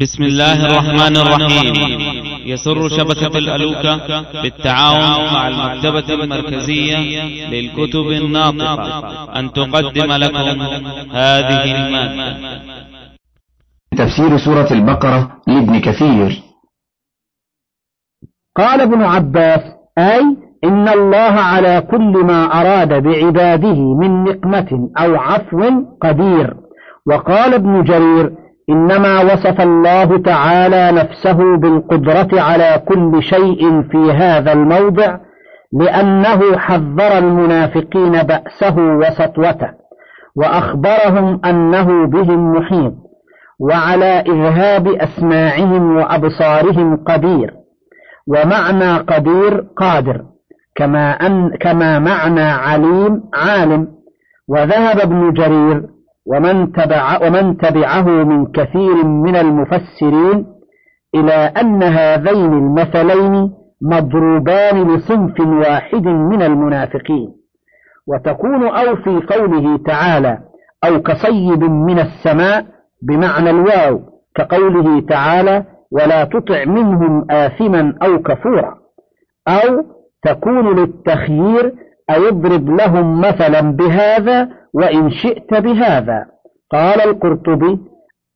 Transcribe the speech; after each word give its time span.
بسم 0.00 0.22
الله 0.22 0.66
الرحمن 0.66 1.16
الرحيم. 1.16 1.74
يسر 2.46 2.88
شبكة 2.88 3.38
الألوكة 3.38 3.96
بالتعاون 4.42 5.32
مع 5.34 5.48
المكتبة 5.48 6.14
المركزية 6.14 6.98
للكتب 7.48 8.06
الناطقة. 8.22 9.38
أن 9.38 9.52
تقدم 9.52 10.12
لكم 10.12 10.62
هذه 11.12 11.64
المادة. 11.64 12.60
تفسير 13.96 14.36
سورة 14.36 14.72
البقرة 14.72 15.42
لابن 15.46 15.80
كثير. 15.80 16.42
قال 18.56 18.80
ابن 18.80 19.02
عباس 19.02 19.60
أي 19.98 20.20
إن 20.64 20.88
الله 20.88 21.34
على 21.52 21.80
كل 21.90 22.24
ما 22.24 22.60
أراد 22.60 23.02
بعباده 23.02 23.94
من 24.00 24.24
نقمة 24.24 24.90
أو 24.98 25.16
عفو 25.16 25.84
قدير. 26.02 26.54
وقال 27.06 27.54
ابن 27.54 27.84
جرير 27.84 28.45
إنما 28.70 29.22
وصف 29.22 29.60
الله 29.60 30.18
تعالى 30.18 30.92
نفسه 30.92 31.56
بالقدرة 31.56 32.40
على 32.40 32.82
كل 32.88 33.22
شيء 33.22 33.82
في 33.82 34.12
هذا 34.12 34.52
الموضع 34.52 35.18
لأنه 35.72 36.58
حذر 36.58 37.18
المنافقين 37.18 38.12
بأسه 38.12 38.76
وسطوته 38.76 39.70
وأخبرهم 40.36 41.40
أنه 41.44 42.06
بهم 42.06 42.52
محيط 42.52 42.94
وعلى 43.60 44.20
إذهاب 44.20 44.88
أسماعهم 44.88 45.96
وأبصارهم 45.96 46.96
قدير 46.96 47.54
ومعنى 48.26 48.96
قدير 48.96 49.66
قادر 49.76 50.22
كما, 50.74 51.10
أن 51.10 51.50
كما 51.60 51.98
معنى 51.98 52.42
عليم 52.42 53.22
عالم 53.34 53.88
وذهب 54.48 55.00
ابن 55.00 55.32
جرير 55.32 55.95
ومن, 56.26 56.72
تبع 56.72 57.26
ومن 57.26 57.56
تبعه 57.56 58.02
من 58.24 58.46
كثير 58.46 59.04
من 59.06 59.36
المفسرين 59.36 60.46
إلى 61.14 61.32
أن 61.32 61.82
هذين 61.82 62.52
المثلين 62.52 63.50
مضروبان 63.82 64.94
لصنف 64.94 65.40
واحد 65.40 66.06
من 66.06 66.42
المنافقين. 66.42 67.28
وتكون 68.06 68.68
أو 68.68 68.96
في 68.96 69.26
قوله 69.26 69.78
تعالى 69.86 70.38
أو 70.84 71.02
كصيب 71.02 71.64
من 71.64 71.98
السماء 71.98 72.66
بمعنى 73.02 73.50
الواو 73.50 74.00
كقوله 74.34 75.00
تعالى 75.00 75.64
ولا 75.92 76.24
تطع 76.24 76.64
منهم 76.64 77.30
آثما 77.30 77.94
أو 78.02 78.18
كفورا. 78.22 78.74
أو 79.48 79.84
تكون 80.22 80.78
للتخيير 80.78 81.72
أيضرب 82.10 82.70
لهم 82.70 83.20
مثلا 83.20 83.60
بهذا 83.60 84.48
وإن 84.76 85.10
شئت 85.10 85.54
بهذا. 85.54 86.26
قال 86.72 87.00
القرطبي 87.00 87.78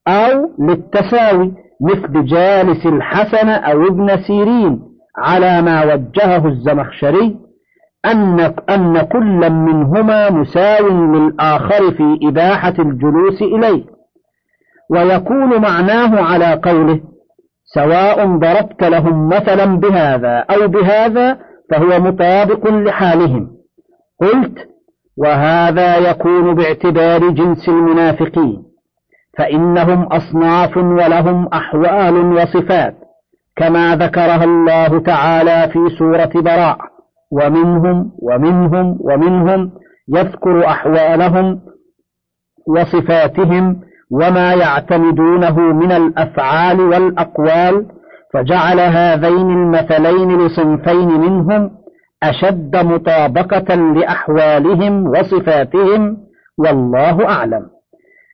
أو 0.09 0.51
للتساوي 0.59 1.53
مثل 1.81 2.25
جالس 2.25 2.87
الحسن 2.87 3.49
أو 3.49 3.87
ابن 3.87 4.23
سيرين 4.23 4.81
على 5.19 5.63
ما 5.63 5.85
وجهه 5.85 6.49
الزمخشري 6.49 7.37
أن, 8.07 8.41
أن 8.71 9.01
كل 9.01 9.51
منهما 9.51 10.31
مساو 10.31 10.89
للآخر 10.89 11.93
في 11.93 12.19
إباحة 12.23 12.75
الجلوس 12.79 13.43
إليه. 13.43 13.85
ويكون 14.91 15.61
معناه 15.61 16.23
على 16.23 16.61
قوله 16.65 17.01
سواء 17.65 18.27
ضربت 18.27 18.85
لهم 18.85 19.29
مثلا 19.29 19.65
بهذا 19.65 20.39
أو 20.39 20.69
بهذا 20.69 21.39
فهو 21.71 22.01
مطابق 22.01 22.71
لحالهم. 22.71 23.51
قلت 24.21 24.70
وهذا 25.21 25.97
يكون 25.97 26.55
باعتبار 26.55 27.31
جنس 27.31 27.69
المنافقين 27.69 28.63
فإنهم 29.39 30.03
أصناف 30.03 30.77
ولهم 30.77 31.49
أحوال 31.53 32.33
وصفات 32.33 32.95
كما 33.57 33.97
ذكرها 33.97 34.45
الله 34.45 34.99
تعالى 34.99 35.73
في 35.73 35.97
سورة 35.99 36.31
براء 36.35 36.79
ومنهم 37.31 38.13
ومنهم 38.23 38.99
ومنهم 39.01 39.71
يذكر 40.09 40.67
أحوالهم 40.67 41.61
وصفاتهم 42.69 43.81
وما 44.11 44.55
يعتمدونه 44.55 45.61
من 45.61 45.93
الأفعال 45.93 46.81
والأقوال 46.81 47.87
فجعل 48.35 48.81
هذين 48.81 49.51
المثلين 49.51 50.47
لصنفين 50.47 51.09
منهم 51.09 51.71
أشد 52.23 52.77
مطابقة 52.77 53.75
لأحوالهم 53.75 55.07
وصفاتهم 55.09 56.17
والله 56.59 57.29
أعلم. 57.29 57.67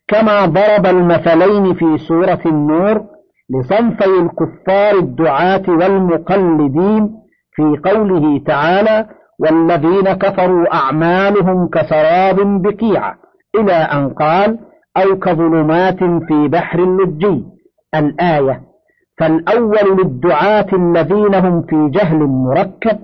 كما 0.08 0.46
ضرب 0.46 0.86
المثلين 0.86 1.74
في 1.74 1.98
سورة 2.08 2.40
النور 2.46 3.04
لصنفي 3.50 4.04
الكفار 4.04 4.98
الدعاة 4.98 5.62
والمقلدين 5.68 7.10
في 7.52 7.90
قوله 7.90 8.38
تعالى 8.46 9.06
والذين 9.38 10.12
كفروا 10.12 10.74
أعمالهم 10.74 11.68
كسراب 11.68 12.62
بقيعة 12.62 13.14
إلى 13.58 13.72
أن 13.72 14.08
قال 14.08 14.58
أو 14.96 15.18
كظلمات 15.18 15.98
في 15.98 16.48
بحر 16.48 16.78
اللجي 16.78 17.44
الآية 17.94 18.60
فالأول 19.18 19.98
للدعاة 19.98 20.66
الذين 20.72 21.34
هم 21.34 21.62
في 21.62 21.88
جهل 21.98 22.18
مركب 22.18 22.98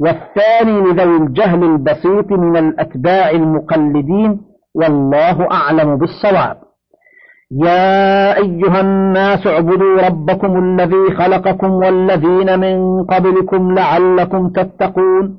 والثاني 0.00 0.80
لذوي 0.80 1.16
الجهل 1.16 1.64
البسيط 1.64 2.32
من 2.32 2.56
الأتباع 2.56 3.30
المقلدين 3.30 4.40
والله 4.74 5.48
أعلم 5.52 5.96
بالصواب. 5.96 6.56
يا 7.50 8.36
أيها 8.36 8.80
الناس 8.80 9.46
اعبدوا 9.46 10.06
ربكم 10.06 10.58
الذي 10.64 11.14
خلقكم 11.18 11.70
والذين 11.70 12.58
من 12.60 13.04
قبلكم 13.04 13.74
لعلكم 13.74 14.48
تتقون 14.48 15.36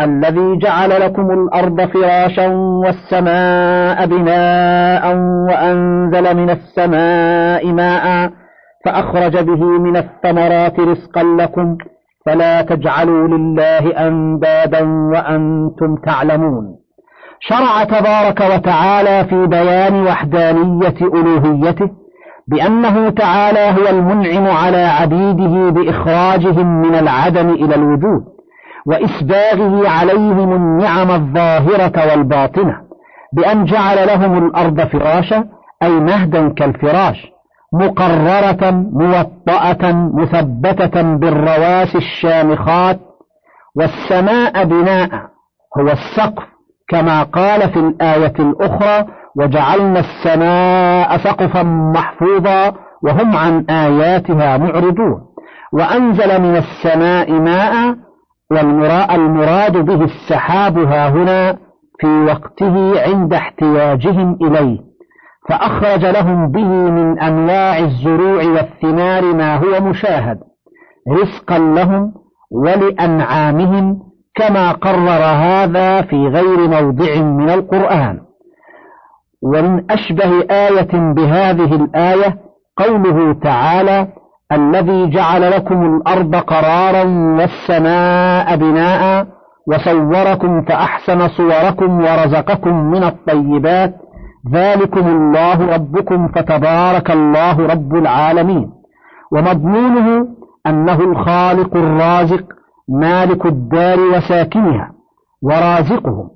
الذي 0.00 0.58
جعل 0.58 1.00
لكم 1.00 1.30
الأرض 1.30 1.80
فراشا 1.80 2.48
والسماء 2.84 4.06
بناء 4.06 5.16
وأنزل 5.48 6.36
من 6.36 6.50
السماء 6.50 7.72
ماء 7.72 8.30
فأخرج 8.84 9.36
به 9.38 9.64
من 9.64 9.96
الثمرات 9.96 10.80
رزقا 10.80 11.22
لكم. 11.22 11.78
فلا 12.26 12.62
تجعلوا 12.62 13.28
لله 13.28 14.08
أندادا 14.08 14.82
وأنتم 15.12 15.96
تعلمون. 15.96 16.76
شرع 17.40 17.84
تبارك 17.84 18.40
وتعالى 18.40 19.24
في 19.28 19.46
بيان 19.46 20.06
وحدانية 20.06 20.94
ألوهيته 21.02 21.90
بأنه 22.48 23.10
تعالى 23.10 23.60
هو 23.60 23.88
المنعم 23.90 24.46
على 24.46 24.84
عبيده 24.84 25.70
بإخراجهم 25.70 26.82
من 26.82 26.94
العدم 26.94 27.50
إلى 27.50 27.74
الوجود 27.74 28.24
وإسباغه 28.86 29.88
عليهم 29.88 30.52
النعم 30.52 31.10
الظاهرة 31.10 32.10
والباطنة 32.10 32.76
بأن 33.32 33.64
جعل 33.64 34.06
لهم 34.06 34.46
الأرض 34.46 34.80
فراشا 34.80 35.44
أي 35.82 35.90
مهدا 35.90 36.48
كالفراش. 36.48 37.35
مقررة 37.80 38.70
موطأة 38.92 40.10
مثبتة 40.14 41.02
بالرواسي 41.02 41.98
الشامخات 41.98 43.00
والسماء 43.76 44.64
بناء 44.64 45.08
هو 45.78 45.88
السقف 45.88 46.44
كما 46.88 47.22
قال 47.22 47.70
في 47.70 47.78
الآية 47.78 48.34
الأخرى 48.38 49.06
وجعلنا 49.36 50.00
السماء 50.00 51.16
سقفا 51.16 51.62
محفوظا 51.94 52.72
وهم 53.02 53.36
عن 53.36 53.64
آياتها 53.70 54.56
معرضون. 54.56 55.22
وأنزل 55.72 56.42
من 56.42 56.56
السماء 56.56 57.32
ماء 57.32 57.96
والمراد 58.50 59.76
به 59.76 60.04
السحاب 60.04 60.78
ها 60.78 61.08
هنا 61.08 61.58
في 62.00 62.06
وقته 62.06 63.02
عند 63.02 63.34
احتياجهم 63.34 64.38
إليه. 64.42 64.78
فأخرج 65.48 66.04
لهم 66.04 66.50
به 66.50 66.68
من 66.68 67.18
أنواع 67.18 67.78
الزروع 67.78 68.44
والثمار 68.44 69.34
ما 69.34 69.56
هو 69.56 69.80
مشاهد 69.80 70.38
رزقا 71.08 71.58
لهم 71.58 72.12
ولأنعامهم 72.50 73.98
كما 74.34 74.72
قرر 74.72 75.24
هذا 75.24 76.02
في 76.02 76.28
غير 76.28 76.68
موضع 76.68 77.20
من 77.20 77.50
القرآن. 77.50 78.20
ومن 79.42 79.90
أشبه 79.90 80.44
آية 80.50 81.12
بهذه 81.12 81.74
الآية 81.74 82.38
قوله 82.76 83.32
تعالى 83.32 84.08
الذي 84.52 85.10
جعل 85.10 85.50
لكم 85.50 85.96
الأرض 85.96 86.36
قرارا 86.36 87.04
والسماء 87.38 88.56
بناء 88.56 89.26
وصوركم 89.68 90.62
فأحسن 90.62 91.28
صوركم 91.28 92.00
ورزقكم 92.00 92.74
من 92.74 93.04
الطيبات 93.04 93.94
ذلكم 94.52 95.06
الله 95.06 95.74
ربكم 95.74 96.28
فتبارك 96.28 97.10
الله 97.10 97.66
رب 97.66 97.94
العالمين. 97.94 98.70
ومضمونه 99.32 100.28
أنه 100.66 101.00
الخالق 101.00 101.76
الرازق 101.76 102.44
مالك 102.88 103.46
الدار 103.46 104.00
وساكنها 104.00 104.92
ورازقهم 105.42 106.30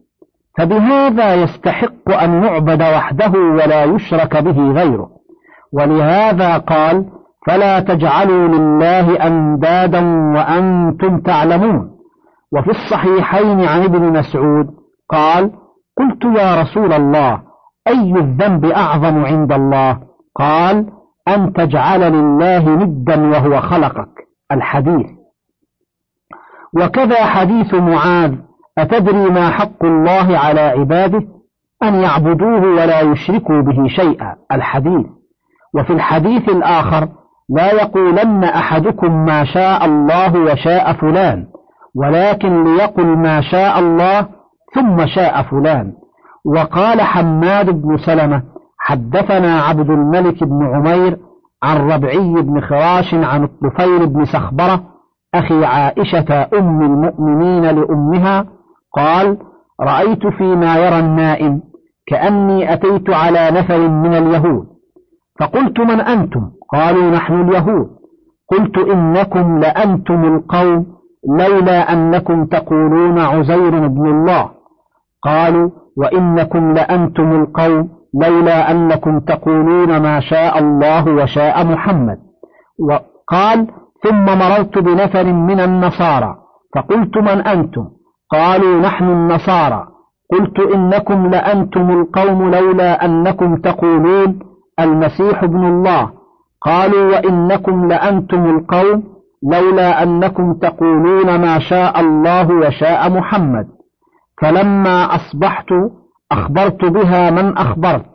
فبهذا 0.59 1.35
يستحق 1.35 2.23
أن 2.23 2.45
يعبد 2.45 2.83
وحده 2.83 3.33
ولا 3.39 3.85
يشرك 3.85 4.43
به 4.43 4.71
غيره. 4.73 5.11
ولهذا 5.73 6.59
قال 6.59 7.07
فلا 7.47 7.81
تجعلوا 7.81 8.49
لله 8.49 9.27
أندادا 9.27 10.01
وأنتم 10.35 11.21
تعلمون. 11.21 11.91
وفي 12.53 12.71
الصحيحين 12.71 13.61
عن 13.65 13.83
ابن 13.83 14.19
مسعود 14.19 14.67
قال 15.11 15.51
قلت 15.99 16.25
يا 16.25 16.63
رسول 16.63 16.93
الله 16.93 17.50
أي 17.91 18.13
الذنب 18.13 18.65
أعظم 18.65 19.25
عند 19.25 19.53
الله؟ 19.53 19.99
قال 20.35 20.87
أن 21.29 21.53
تجعل 21.53 22.13
لله 22.13 22.69
ندا 22.69 23.31
وهو 23.31 23.61
خلقك. 23.61 24.09
الحديث. 24.53 25.07
وكذا 26.77 27.25
حديث 27.25 27.75
معاذ 27.75 28.35
أتدري 28.79 29.31
ما 29.31 29.51
حق 29.51 29.85
الله 29.85 30.39
على 30.39 30.61
عباده؟ 30.61 31.23
أن 31.83 31.95
يعبدوه 31.95 32.63
ولا 32.63 33.01
يشركوا 33.01 33.61
به 33.63 33.89
شيئا. 33.89 34.37
الحديث. 34.53 35.07
وفي 35.75 35.93
الحديث 35.93 36.49
الآخر 36.49 37.09
لا 37.51 37.73
يقولن 37.73 38.45
أحدكم 38.45 39.25
ما 39.25 39.45
شاء 39.45 39.85
الله 39.85 40.41
وشاء 40.41 40.93
فلان 40.93 41.47
ولكن 41.95 42.65
ليقل 42.65 43.07
ما 43.07 43.41
شاء 43.41 43.79
الله 43.79 44.27
ثم 44.75 45.07
شاء 45.07 45.43
فلان. 45.43 46.00
وقال 46.45 47.01
حماد 47.01 47.71
بن 47.83 47.97
سلمة 47.97 48.43
حدثنا 48.79 49.61
عبد 49.61 49.91
الملك 49.91 50.45
بن 50.45 50.67
عمير 50.75 51.19
عن 51.63 51.91
ربعي 51.91 52.43
بن 52.43 52.61
خراش 52.61 53.15
عن 53.15 53.45
الطفيل 53.45 54.07
بن 54.07 54.25
سخبرة 54.25 54.85
أخي 55.35 55.65
عائشة 55.65 56.49
أم 56.59 56.83
المؤمنين 56.83 57.63
لأمها 57.65 58.47
قال 58.97 59.39
رأيت 59.81 60.27
فيما 60.27 60.77
يرى 60.77 60.99
النائم 60.99 61.61
كأني 62.07 62.73
أتيت 62.73 63.11
على 63.11 63.51
نفر 63.51 63.89
من 63.89 64.15
اليهود. 64.15 64.67
فقلت 65.41 65.81
من 65.81 66.01
أنتم؟ 66.01 66.51
قالوا 66.73 67.11
نحن 67.11 67.41
اليهود. 67.41 67.89
قلت 68.51 68.79
إنكم 68.79 69.59
لأنتم 69.59 70.25
القوم 70.25 70.87
لولا 71.39 71.93
أنكم 71.93 72.45
تقولون 72.47 73.19
عزير 73.19 73.87
بن 73.89 74.07
الله. 74.07 74.51
قالوا 75.23 75.71
وإنكم 75.97 76.73
لأنتم 76.73 77.33
القوم 77.33 77.89
لولا 78.23 78.71
أنكم 78.71 79.21
تقولون 79.21 80.03
ما 80.03 80.21
شاء 80.21 80.59
الله 80.59 81.15
وشاء 81.15 81.67
محمد. 81.67 82.19
وقال 82.91 83.67
ثم 84.03 84.25
مررت 84.25 84.79
بنفر 84.79 85.33
من 85.33 85.61
النصارى 85.61 86.35
فقلت 86.75 87.17
من 87.17 87.47
أنتم؟ 87.47 87.89
قالوا 88.33 88.81
نحن 88.81 89.05
النصارى. 89.05 89.87
قلت 90.33 90.61
إنكم 90.75 91.27
لأنتم 91.27 91.91
القوم 91.91 92.55
لولا 92.55 93.05
أنكم 93.05 93.57
تقولون 93.57 94.39
المسيح 94.81 95.43
ابن 95.43 95.65
الله. 95.65 96.11
قالوا 96.63 97.11
وإنكم 97.13 97.89
لأنتم 97.89 98.47
القوم 98.57 99.03
لولا 99.53 100.03
أنكم 100.03 100.55
تقولون 100.55 101.41
ما 101.41 101.59
شاء 101.59 102.01
الله 102.01 102.51
وشاء 102.55 103.11
محمد. 103.11 103.80
فلما 104.41 105.15
أصبحت 105.15 105.67
أخبرت 106.33 106.85
بها 106.85 107.31
من 107.31 107.59
أخبرت 107.59 108.07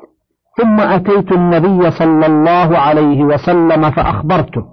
ثم 0.57 0.79
أتيت 0.79 1.31
النبي 1.31 1.91
صلى 1.91 2.25
الله 2.25 2.77
عليه 2.77 3.23
وسلم 3.23 3.91
فأخبرته 3.91 4.65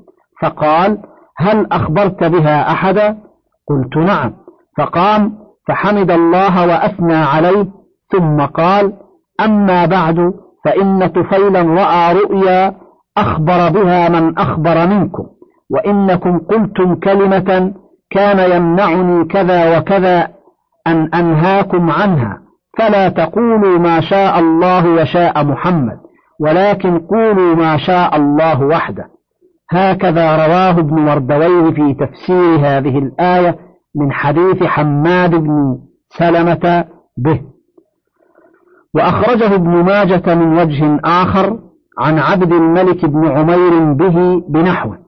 فقال 0.42 0.98
هل 1.38 1.66
أخبرت 1.72 2.24
بها 2.24 2.72
أحدا؟ 2.72 3.18
قلت 3.68 3.96
نعم. 3.96 4.32
فقام 4.78 5.32
فحمد 5.68 6.10
الله 6.10 6.66
وأثنى 6.66 7.14
عليه 7.14 7.66
ثم 8.12 8.40
قال 8.40 8.92
أما 9.40 9.86
بعد 9.86 10.32
فإن 10.64 11.06
طفيلا 11.06 11.62
رأى 11.62 12.14
رؤيا 12.14 12.74
أخبر 13.16 13.68
بها 13.68 14.08
من 14.08 14.38
أخبر 14.38 14.86
منكم 14.86 15.26
وإنكم 15.70 16.38
قلتم 16.38 16.94
كلمة 16.94 17.72
كان 18.10 18.50
يمنعني 18.56 19.24
كذا 19.24 19.78
وكذا 19.78 20.28
أن 20.86 21.14
أنهاكم 21.14 21.90
عنها. 21.90 22.38
فلا 22.78 23.08
تقولوا 23.08 23.78
ما 23.78 24.00
شاء 24.00 24.38
الله 24.38 25.02
وشاء 25.02 25.44
محمد 25.44 25.98
ولكن 26.40 26.98
قولوا 26.98 27.54
ما 27.54 27.76
شاء 27.76 28.16
الله 28.16 28.62
وحده. 28.62 29.04
هكذا 29.70 30.46
رواه 30.46 30.70
ابن 30.70 30.94
مردويه 30.94 31.70
في 31.70 31.94
تفسير 31.94 32.56
هذه 32.60 32.98
الآية 32.98 33.58
من 33.96 34.12
حديث 34.12 34.62
حماد 34.62 35.34
بن 35.34 35.78
سلمة 36.08 36.84
به. 37.18 37.40
وأخرجه 38.94 39.54
ابن 39.54 39.70
ماجة 39.70 40.34
من 40.34 40.58
وجه 40.58 41.00
آخر 41.04 41.58
عن 41.98 42.18
عبد 42.18 42.52
الملك 42.52 43.04
بن 43.04 43.26
عمير 43.26 43.92
به 43.92 44.42
بنحوه. 44.48 44.98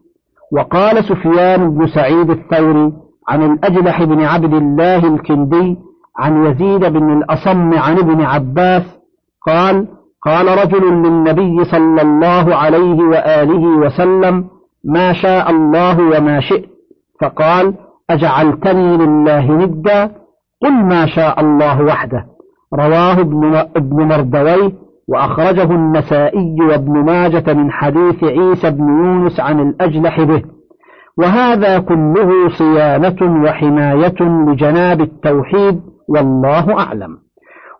وقال 0.52 1.04
سفيان 1.04 1.74
بن 1.74 1.86
سعيد 1.86 2.30
الثوري 2.30 2.92
عن 3.28 3.42
الأجلح 3.42 4.02
بن 4.02 4.24
عبد 4.24 4.54
الله 4.54 5.14
الكندي 5.14 5.76
عن 6.18 6.46
يزيد 6.46 6.84
بن 6.84 7.12
الأصم 7.12 7.78
عن 7.78 7.98
ابن 7.98 8.20
عباس 8.22 8.82
قال 9.46 9.86
قال 10.22 10.58
رجل 10.58 10.92
للنبي 10.92 11.64
صلى 11.64 12.02
الله 12.02 12.54
عليه 12.56 13.02
وآله 13.02 13.66
وسلم 13.66 14.44
ما 14.84 15.12
شاء 15.12 15.50
الله 15.50 16.00
وما 16.00 16.40
شئت. 16.40 16.64
فقال 17.20 17.74
أجعلتني 18.10 18.96
لله 18.96 19.52
ندا 19.52 20.10
قل 20.62 20.72
ما 20.72 21.06
شاء 21.06 21.40
الله 21.40 21.82
وحده. 21.82 22.24
رواه 22.74 23.20
ابن 23.76 24.04
مردويه 24.08 24.72
وأخرجه 25.08 25.70
النسائي 25.70 26.56
وابن 26.68 27.04
ماجة 27.04 27.52
من 27.54 27.70
حديث 27.70 28.24
عيسى 28.24 28.70
بن 28.70 28.88
يونس 28.88 29.40
عن 29.40 29.60
الأجلح 29.60 30.22
به. 30.22 30.42
وهذا 31.18 31.78
كله 31.78 32.48
صيانة 32.58 33.44
وحماية 33.44 34.20
لجناب 34.20 35.00
التوحيد 35.00 35.80
والله 36.08 36.80
أعلم. 36.80 37.18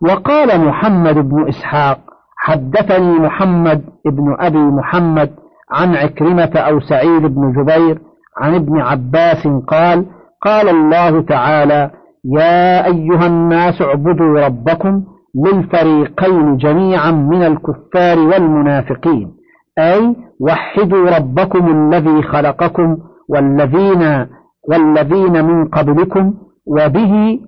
وقال 0.03 0.61
محمد 0.61 1.15
بن 1.29 1.49
إسحاق 1.49 1.99
حدثني 2.37 3.19
محمد 3.19 3.85
بن 4.07 4.37
أبي 4.41 4.59
محمد 4.59 5.31
عن 5.73 5.95
عكرمة 5.97 6.51
أو 6.57 6.81
سعيد 6.81 7.23
بن 7.23 7.53
جبير 7.53 7.99
عن 8.39 8.55
ابن 8.55 8.81
عباس 8.81 9.49
قال 9.69 10.07
قال 10.43 10.69
الله 10.69 11.21
تعالى 11.23 11.91
يا 12.25 12.87
أيها 12.87 13.27
الناس 13.27 13.83
اعبدوا 13.83 14.41
ربكم 14.47 15.03
للفريقين 15.47 16.57
جميعا 16.57 17.11
من 17.11 17.43
الكفار 17.43 18.19
والمنافقين 18.19 19.31
أي 19.79 20.17
وحدوا 20.41 21.11
ربكم 21.17 21.67
الذي 21.71 22.23
خلقكم 22.23 22.97
والذين 23.29 24.27
والذين 24.69 25.45
من 25.45 25.69
قبلكم 25.69 26.35
وبه 26.67 27.41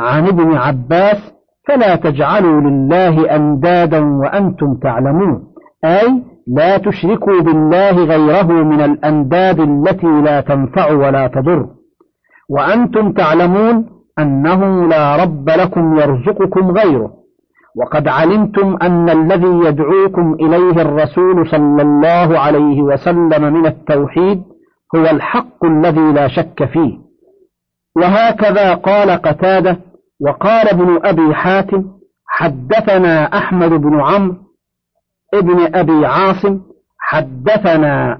عن 0.00 0.26
ابن 0.26 0.52
عباس 0.54 1.32
فلا 1.68 1.96
تجعلوا 1.96 2.60
لله 2.60 3.36
أندادا 3.36 4.04
وأنتم 4.04 4.74
تعلمون. 4.74 5.44
أي 5.84 6.22
لا 6.46 6.78
تشركوا 6.78 7.40
بالله 7.40 8.04
غيره 8.04 8.52
من 8.52 8.80
الأنداد 8.80 9.60
التي 9.60 10.06
لا 10.06 10.40
تنفع 10.40 10.92
ولا 10.92 11.26
تضر. 11.26 11.66
وأنتم 12.48 13.12
تعلمون 13.12 13.86
أنه 14.18 14.88
لا 14.88 15.16
رب 15.16 15.48
لكم 15.50 15.96
يرزقكم 15.96 16.70
غيره. 16.70 17.10
وقد 17.76 18.08
علمتم 18.08 18.76
أن 18.82 19.08
الذي 19.08 19.68
يدعوكم 19.68 20.34
إليه 20.34 20.82
الرسول 20.82 21.48
صلى 21.48 21.82
الله 21.82 22.38
عليه 22.38 22.82
وسلم 22.82 23.52
من 23.52 23.66
التوحيد 23.66 24.42
هو 24.96 25.06
الحق 25.06 25.64
الذي 25.64 26.12
لا 26.12 26.28
شك 26.28 26.64
فيه. 26.64 26.98
وهكذا 27.96 28.74
قال 28.74 29.10
قتادة 29.10 29.78
وقال 30.20 30.68
ابن 30.68 31.00
أبي 31.04 31.34
حاتم 31.34 31.84
حدثنا 32.26 33.24
أحمد 33.38 33.70
بن 33.70 34.00
عمرو 34.00 34.36
ابن 35.34 35.76
أبي 35.76 36.06
عاصم 36.06 36.60
حدثنا 36.98 38.18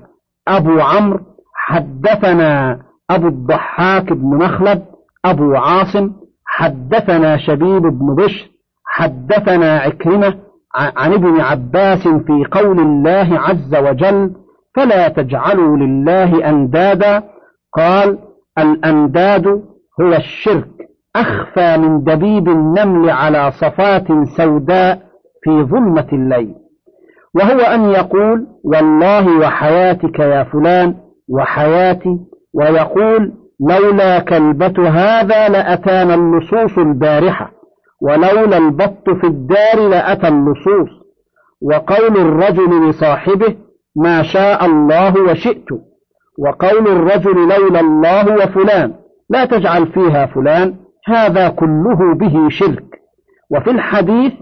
أبو 0.49 0.80
عمرو 0.80 1.21
حدثنا 1.54 2.80
أبو 3.11 3.28
الضحاك 3.28 4.12
بن 4.12 4.37
مخلد 4.44 4.85
أبو 5.25 5.54
عاصم 5.56 6.12
حدثنا 6.47 7.37
شبيب 7.37 7.83
بن 7.83 8.14
بشر 8.14 8.50
حدثنا 8.87 9.78
عكرمة 9.78 10.35
عن 10.76 11.12
ابن 11.12 11.40
عباس 11.40 12.09
في 12.09 12.44
قول 12.52 12.80
الله 12.80 13.40
عز 13.40 13.75
وجل 13.75 14.35
فلا 14.76 15.09
تجعلوا 15.09 15.76
لله 15.76 16.49
أندادا. 16.49 17.23
قال 17.76 18.19
الأنداد 18.59 19.47
هو 20.00 20.12
الشرك 20.16 20.69
أخفى 21.16 21.76
من 21.76 22.04
دبيب 22.04 22.49
النمل 22.49 23.11
على 23.11 23.50
صفات 23.50 24.07
سوداء 24.37 25.02
في 25.43 25.62
ظلمة 25.62 26.07
الليل. 26.12 26.54
وهو 27.35 27.61
أن 27.61 27.90
يقول 27.90 28.47
والله 28.64 29.38
وحياتك 29.38 30.19
يا 30.19 30.45
فلان 30.45 30.95
وحياتي 31.28 32.19
ويقول 32.54 33.33
لولا 33.71 34.19
كلبة 34.19 34.88
هذا 34.88 35.49
لأتانا 35.49 36.14
اللصوص 36.14 36.78
البارحة 36.78 37.50
ولولا 38.02 38.57
البط 38.57 39.11
في 39.11 39.26
الدار 39.26 39.88
لأتى 39.88 40.28
اللصوص. 40.28 40.90
وقول 41.62 42.16
الرجل 42.16 42.88
لصاحبه 42.88 43.57
ما 43.97 44.23
شاء 44.23 44.67
الله 44.67 45.23
وشئت 45.23 45.69
وقول 46.39 46.89
الرجل 46.89 47.49
لولا 47.49 47.81
الله 47.81 48.35
وفلان 48.35 48.95
لا 49.31 49.45
تجعل 49.45 49.87
فيها 49.87 50.27
فلان 50.27 50.75
هذا 51.07 51.49
كله 51.49 52.15
به 52.15 52.49
شرك. 52.49 52.85
وفي 53.51 53.71
الحديث 53.71 54.33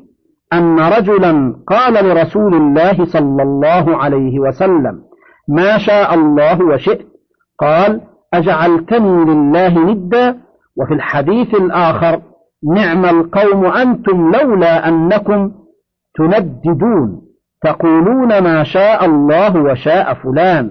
أن 0.53 0.81
رجلا 0.81 1.55
قال 1.67 2.05
لرسول 2.05 2.55
الله 2.55 3.05
صلى 3.05 3.43
الله 3.43 3.97
عليه 3.97 4.41
وسلم 4.41 5.03
ما 5.49 5.79
شاء 5.79 6.15
الله 6.15 6.65
وشئت 6.65 7.07
قال 7.59 8.01
أجعلتني 8.35 9.25
لله 9.25 9.79
ندا. 9.79 10.41
وفي 10.77 10.95
الحديث 10.95 11.55
الآخر 11.55 12.23
نعم 12.75 13.05
القوم 13.05 13.67
أنتم 13.67 14.33
لولا 14.33 14.89
أنكم 14.89 15.53
تنددون. 16.19 17.23
تقولون 17.65 18.39
ما 18.39 18.65
شاء 18.65 19.05
الله 19.05 19.63
وشاء 19.63 20.15
فلان. 20.15 20.71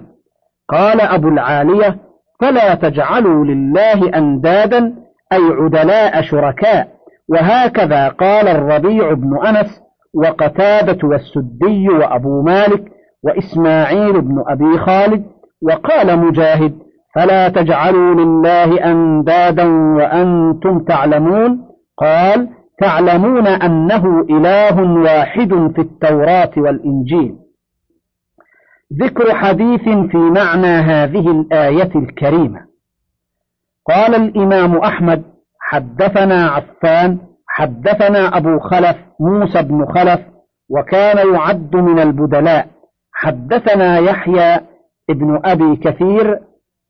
قال 0.70 1.00
أبو 1.00 1.28
العالية 1.28 1.96
فلا 2.40 2.74
تجعلوا 2.74 3.44
لله 3.44 4.18
أندادا 4.18 4.94
أي 5.32 5.38
عدلاء 5.60 6.22
شركاء. 6.22 6.88
وهكذا 7.28 8.08
قال 8.08 8.48
الربيع 8.48 9.12
بن 9.12 9.46
أنس 9.46 9.82
وقتادة 10.14 11.08
والسدي 11.08 11.88
وأبو 11.88 12.42
مالك 12.42 12.84
وإسماعيل 13.24 14.20
بن 14.20 14.44
أبي 14.48 14.78
خالد 14.78 15.24
وقال 15.62 16.18
مجاهد 16.18 16.72
فلا 17.14 17.48
تجعلوا 17.48 18.14
لله 18.14 18.90
أندادا 18.90 19.64
وأنتم 19.96 20.78
تعلمون. 20.78 21.58
قال 21.98 22.48
تعلمون 22.78 23.46
أنه 23.46 24.20
إله 24.30 24.82
واحد 25.02 25.48
في 25.74 25.80
التوراة 25.80 26.50
والإنجيل. 26.56 27.36
ذكر 29.02 29.34
حديث 29.34 29.82
في 29.82 30.16
معنى 30.16 30.66
هذه 30.66 31.30
الآية 31.30 31.90
الكريمة. 31.96 32.60
قال 33.88 34.14
الإمام 34.14 34.76
أحمد 34.76 35.22
حدثنا 35.60 36.46
عفان 36.46 37.18
حدثنا 37.46 38.36
أبو 38.36 38.58
خلف 38.58 38.96
موسى 39.20 39.62
بن 39.62 39.86
خلف 39.86 40.20
وكان 40.70 41.34
يعد 41.34 41.76
من 41.76 41.98
البدلاء. 41.98 42.68
حدثنا 43.12 43.98
يحيى 43.98 44.60
ابن 45.10 45.40
أبي 45.44 45.76
كثير 45.76 46.40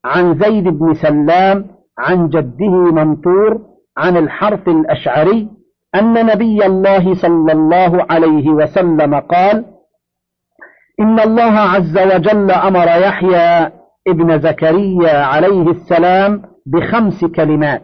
عن 0.05 0.39
زيد 0.39 0.63
بن 0.63 0.93
سلام 0.93 1.65
عن 1.99 2.29
جده 2.29 2.91
منطور 2.91 3.61
عن 3.97 4.17
الحرث 4.17 4.67
الأشعري 4.67 5.49
أن 5.95 6.25
نبي 6.25 6.65
الله 6.65 7.15
صلى 7.15 7.51
الله 7.51 8.05
عليه 8.09 8.49
وسلم 8.49 9.15
قال 9.19 9.65
إن 10.99 11.19
الله 11.19 11.59
عز 11.59 11.97
وجل 11.97 12.51
أمر 12.51 12.87
يحيى 12.87 13.71
ابن 14.07 14.39
زكريا 14.39 15.23
عليه 15.23 15.71
السلام 15.71 16.41
بخمس 16.65 17.25
كلمات 17.25 17.81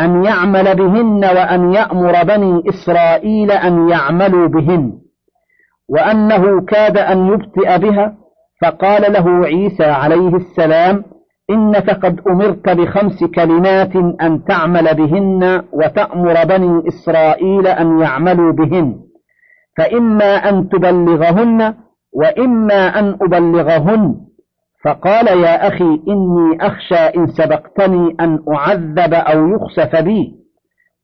أن 0.00 0.24
يعمل 0.24 0.74
بهن 0.74 1.24
وأن 1.24 1.72
يأمر 1.72 2.22
بني 2.24 2.62
إسرائيل 2.68 3.50
أن 3.52 3.88
يعملوا 3.88 4.48
بهن 4.48 4.98
وأنه 5.88 6.64
كاد 6.64 6.98
أن 6.98 7.26
يبطئ 7.26 7.78
بها 7.78 8.14
فقال 8.62 9.12
له 9.12 9.46
عيسى 9.46 9.84
عليه 9.84 10.36
السلام 10.36 11.04
إنك 11.50 11.90
قد 11.90 12.20
أمرت 12.28 12.68
بخمس 12.68 13.24
كلمات 13.24 13.96
أن 14.22 14.44
تعمل 14.44 14.94
بهن 14.94 15.62
وتأمر 15.72 16.44
بني 16.44 16.88
إسرائيل 16.88 17.66
أن 17.66 18.00
يعملوا 18.00 18.52
بهن. 18.52 19.00
فإما 19.78 20.34
أن 20.34 20.68
تبلغهن 20.68 21.74
وإما 22.12 22.98
أن 22.98 23.18
أبلغهن. 23.22 24.14
فقال 24.84 25.26
يا 25.26 25.68
أخي 25.68 26.00
إني 26.08 26.58
أخشى 26.60 26.94
إن 26.94 27.26
سبقتني 27.26 28.16
أن 28.20 28.38
أعذب 28.54 29.14
أو 29.14 29.48
يخسف 29.48 29.96
بي. 29.96 30.34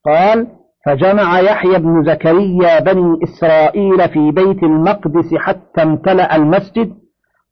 قال 0.07 0.47
فجمع 0.87 1.41
يحيى 1.41 1.79
بن 1.79 2.05
زكريا 2.05 2.81
بني 2.81 3.19
إسرائيل 3.23 4.09
في 4.09 4.31
بيت 4.31 4.63
المقدس 4.63 5.35
حتى 5.35 5.83
امتلأ 5.83 6.37
المسجد 6.37 6.95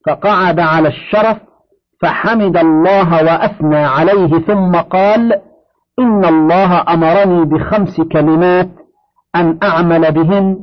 فقعد 0.07 0.61
على 0.61 0.88
الشرف 0.88 1.37
فحمد 2.03 2.57
الله 2.57 3.25
وأثنى 3.25 3.76
عليه 3.76 4.38
ثم 4.38 4.76
قال 4.76 5.33
إن 5.99 6.25
الله 6.25 6.85
أمرني 6.95 7.45
بخمس 7.45 8.00
كلمات 8.00 8.69
أن 9.37 9.59
أعمل 9.62 10.12
بهن 10.12 10.59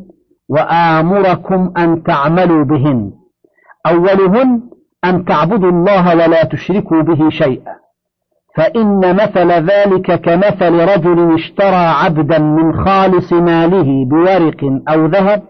وآمركم 0.49 1.73
أن 1.77 2.03
تعملوا 2.03 2.63
بهن. 2.63 3.11
أولهن 3.87 4.61
أن 5.05 5.25
تعبدوا 5.25 5.71
الله 5.71 6.15
ولا 6.15 6.43
تشركوا 6.43 7.01
به 7.01 7.29
شيئا. 7.29 7.75
فإن 8.55 9.15
مثل 9.15 9.51
ذلك 9.51 10.21
كمثل 10.21 10.73
رجل 10.73 11.33
اشترى 11.33 11.85
عبدا 12.03 12.39
من 12.39 12.85
خالص 12.85 13.33
ماله 13.33 14.05
بورق 14.05 14.81
أو 14.89 15.05
ذهب 15.05 15.43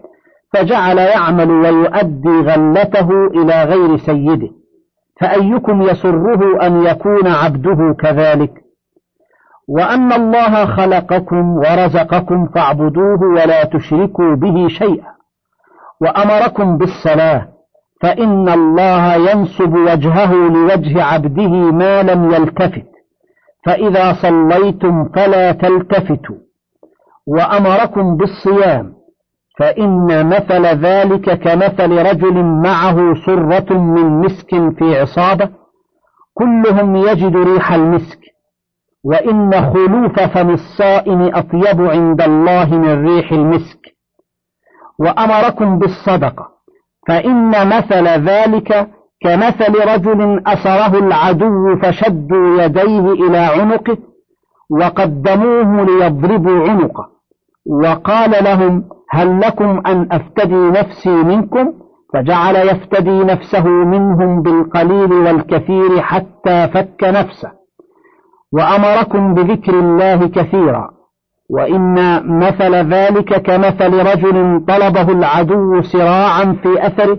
فجعل 0.54 0.98
يعمل 0.98 1.50
ويؤدي 1.50 2.40
غلته 2.40 3.26
إلى 3.26 3.64
غير 3.64 3.96
سيده. 3.96 4.63
فأيكم 5.20 5.82
يسره 5.82 6.66
أن 6.66 6.82
يكون 6.82 7.26
عبده 7.26 7.96
كذلك؟ 7.98 8.52
وأن 9.68 10.12
الله 10.12 10.66
خلقكم 10.66 11.56
ورزقكم 11.56 12.46
فاعبدوه 12.46 13.20
ولا 13.22 13.64
تشركوا 13.64 14.34
به 14.34 14.68
شيئا. 14.68 15.14
وأمركم 16.00 16.78
بالصلاة 16.78 17.48
فإن 18.02 18.48
الله 18.48 19.14
ينسب 19.14 19.74
وجهه 19.74 20.34
لوجه 20.34 21.02
عبده 21.04 21.72
ما 21.72 22.02
لم 22.02 22.30
يلتفت. 22.30 22.86
فإذا 23.66 24.12
صليتم 24.12 25.08
فلا 25.08 25.52
تلتفتوا. 25.52 26.36
وأمركم 27.26 28.16
بالصيام 28.16 28.93
فإن 29.58 30.26
مثل 30.26 30.66
ذلك 30.66 31.38
كمثل 31.38 32.06
رجل 32.06 32.44
معه 32.44 33.14
سرة 33.26 33.78
من 33.78 34.20
مسك 34.20 34.50
في 34.78 35.00
عصابة 35.00 35.48
كلهم 36.34 36.96
يجد 36.96 37.36
ريح 37.36 37.72
المسك 37.72 38.20
وإن 39.04 39.52
خلوف 39.52 40.20
فم 40.20 40.50
الصائم 40.50 41.22
أطيب 41.22 41.80
عند 41.80 42.22
الله 42.22 42.78
من 42.78 43.06
ريح 43.08 43.32
المسك. 43.32 43.94
وأمركم 44.98 45.78
بالصدقة 45.78 46.48
فإن 47.08 47.68
مثل 47.68 48.08
ذلك 48.08 48.88
كمثل 49.20 49.74
رجل 49.88 50.42
أسره 50.46 50.98
العدو 50.98 51.76
فشدوا 51.82 52.62
يديه 52.62 53.12
إلى 53.12 53.38
عنقه 53.38 53.98
وقدموه 54.70 55.84
ليضربوا 55.84 56.68
عنقه 56.68 57.08
وقال 57.66 58.44
لهم 58.44 58.88
هل 59.14 59.40
لكم 59.40 59.82
أن 59.86 60.08
أفتدي 60.12 60.70
نفسي 60.70 61.10
منكم؟ 61.10 61.72
فجعل 62.14 62.56
يفتدي 62.56 63.24
نفسه 63.24 63.64
منهم 63.68 64.42
بالقليل 64.42 65.12
والكثير 65.12 66.00
حتى 66.00 66.68
فك 66.68 67.04
نفسه. 67.04 67.50
وأمركم 68.52 69.34
بذكر 69.34 69.78
الله 69.78 70.28
كثيرا. 70.28 70.90
وإن 71.50 71.94
مثل 72.38 72.74
ذلك 72.74 73.42
كمثل 73.42 73.92
رجل 74.06 74.64
طلبه 74.68 75.12
العدو 75.12 75.82
سراعا 75.82 76.56
في 76.62 76.86
أثره 76.86 77.18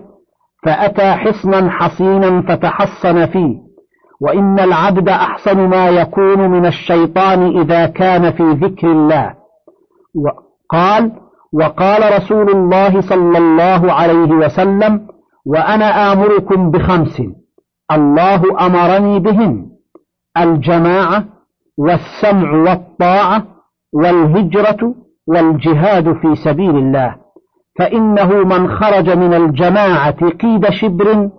فأتى 0.65 1.11
حصنا 1.11 1.69
حصينا 1.69 2.41
فتحصن 2.41 3.25
فيه. 3.25 3.55
وإن 4.21 4.59
العبد 4.59 5.09
أحسن 5.09 5.69
ما 5.69 5.89
يكون 5.89 6.49
من 6.49 6.65
الشيطان 6.65 7.59
إذا 7.59 7.85
كان 7.85 8.31
في 8.31 8.43
ذكر 8.43 8.87
الله. 8.87 9.33
وقال 10.15 11.24
وقال 11.59 12.17
رسول 12.17 12.49
الله 12.49 13.01
صلى 13.01 13.37
الله 13.37 13.93
عليه 13.93 14.31
وسلم 14.31 15.07
وأنا 15.45 16.13
آمركم 16.13 16.71
بخمس. 16.71 17.21
الله 17.91 18.65
أمرني 18.65 19.19
بهن 19.19 19.65
الجماعة 20.37 21.25
والسمع 21.77 22.51
والطاعة 22.51 23.43
والهجرة 23.93 24.95
والجهاد 25.27 26.13
في 26.13 26.35
سبيل 26.35 26.77
الله. 26.77 27.15
فإنه 27.79 28.29
من 28.33 28.67
خرج 28.67 29.09
من 29.09 29.33
الجماعة 29.33 30.29
قيد 30.29 30.69
شبر 30.69 31.29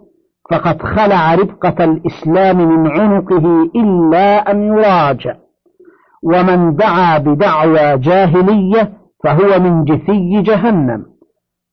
فقد 0.50 0.82
خلع 0.82 1.34
ربقة 1.34 1.84
الإسلام 1.84 2.56
من 2.56 2.90
عنقه 2.90 3.70
إلا 3.76 4.50
أن 4.50 4.62
يراجع. 4.62 5.34
ومن 6.22 6.76
دعا 6.76 7.18
بدعوى 7.18 7.98
جاهلية 7.98 9.05
فهو 9.26 9.60
من 9.60 9.84
جثي 9.84 10.42
جهنم. 10.42 11.04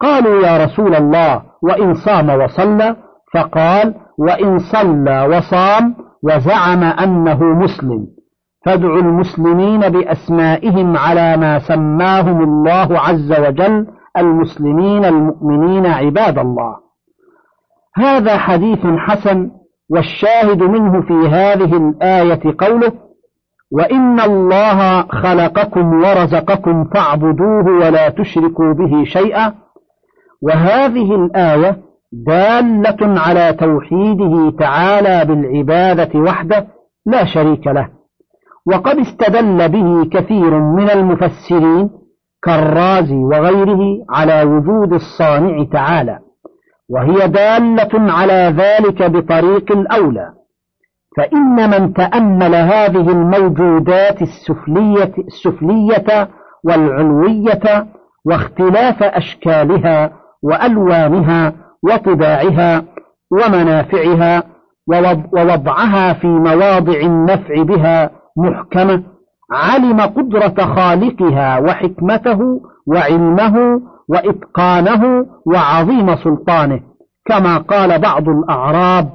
قالوا 0.01 0.47
يا 0.47 0.65
رسول 0.65 0.95
الله 0.95 1.41
وإن 1.63 1.93
صام 1.93 2.29
وصلى؟ 2.29 2.95
فقال 3.33 3.95
وإن 4.17 4.59
صلى 4.59 5.37
وصام 5.37 5.95
وزعم 6.23 6.83
أنه 6.83 7.43
مسلم. 7.43 8.07
فادعوا 8.65 9.01
المسلمين 9.01 9.79
بأسمائهم 9.79 10.97
على 10.97 11.37
ما 11.37 11.59
سماهم 11.59 12.43
الله 12.43 12.99
عز 12.99 13.39
وجل 13.39 13.87
المسلمين 14.17 15.05
المؤمنين 15.05 15.85
عباد 15.85 16.39
الله. 16.39 16.75
هذا 17.95 18.37
حديث 18.37 18.85
حسن 18.85 19.51
والشاهد 19.89 20.63
منه 20.63 21.01
في 21.01 21.13
هذه 21.13 21.77
الآية 21.77 22.55
قوله 22.59 22.91
وإن 23.73 24.19
الله 24.19 25.01
خلقكم 25.01 25.93
ورزقكم 25.93 26.83
فاعبدوه 26.83 27.65
ولا 27.65 28.09
تشركوا 28.09 28.73
به 28.73 29.03
شيئا. 29.03 29.53
وهذه 30.41 31.15
الآية 31.15 31.77
دالة 32.11 33.19
على 33.19 33.53
توحيده 33.53 34.57
تعالى 34.59 35.25
بالعبادة 35.25 36.19
وحده 36.19 36.67
لا 37.05 37.25
شريك 37.25 37.67
له. 37.67 37.89
وقد 38.65 38.97
استدل 38.97 39.69
به 39.69 40.09
كثير 40.09 40.59
من 40.59 40.89
المفسرين 40.89 41.89
كالرازي 42.43 43.15
وغيره 43.15 43.81
على 44.09 44.43
وجود 44.43 44.93
الصانع 44.93 45.63
تعالى. 45.71 46.19
وهي 46.89 47.27
دالة 47.27 48.11
على 48.13 48.53
ذلك 48.57 49.03
بطريق 49.03 49.71
الأولى. 49.71 50.42
فإن 51.17 51.69
من 51.69 51.93
تأمل 51.93 52.55
هذه 52.55 53.09
الموجودات 53.09 54.21
السفلية, 54.21 55.13
السفلية 55.27 56.29
والعلوية 56.65 57.87
واختلاف 58.25 59.03
أشكالها 59.03 60.11
وألوانها 60.43 61.53
وطباعها 61.83 62.83
ومنافعها 63.31 64.43
ووضعها 65.33 66.13
في 66.13 66.27
مواضع 66.27 66.99
النفع 66.99 67.63
بها 67.63 68.09
محكمة 68.37 69.03
علم 69.51 70.01
قدرة 70.01 70.65
خالقها 70.75 71.59
وحكمته 71.59 72.61
وعلمه 72.87 73.81
وإتقانه 74.09 75.25
وعظيم 75.45 76.15
سلطانه 76.15 76.79
كما 77.25 77.57
قال 77.57 77.99
بعض 78.01 78.29
الأعراب 78.29 79.09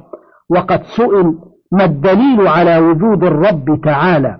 وقد 0.49 0.83
سئل 0.83 1.33
ما 1.71 1.85
الدليل 1.85 2.47
على 2.47 2.77
وجود 2.77 3.23
الرب 3.23 3.81
تعالى؟ 3.83 4.39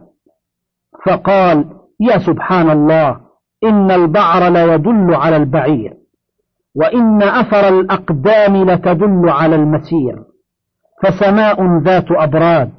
فقال 1.05 1.65
يا 1.99 2.17
سبحان 2.17 2.69
الله 2.69 3.19
إن 3.63 3.91
البعر 3.91 4.49
ليدل 4.49 5.15
على 5.15 5.37
البعير 5.37 5.93
وإن 6.75 7.23
أثر 7.23 7.67
الأقدام 7.67 8.69
لتدل 8.69 9.29
على 9.29 9.55
المسير 9.55 10.23
فسماء 11.03 11.77
ذات 11.77 12.11
أبراج 12.11 12.69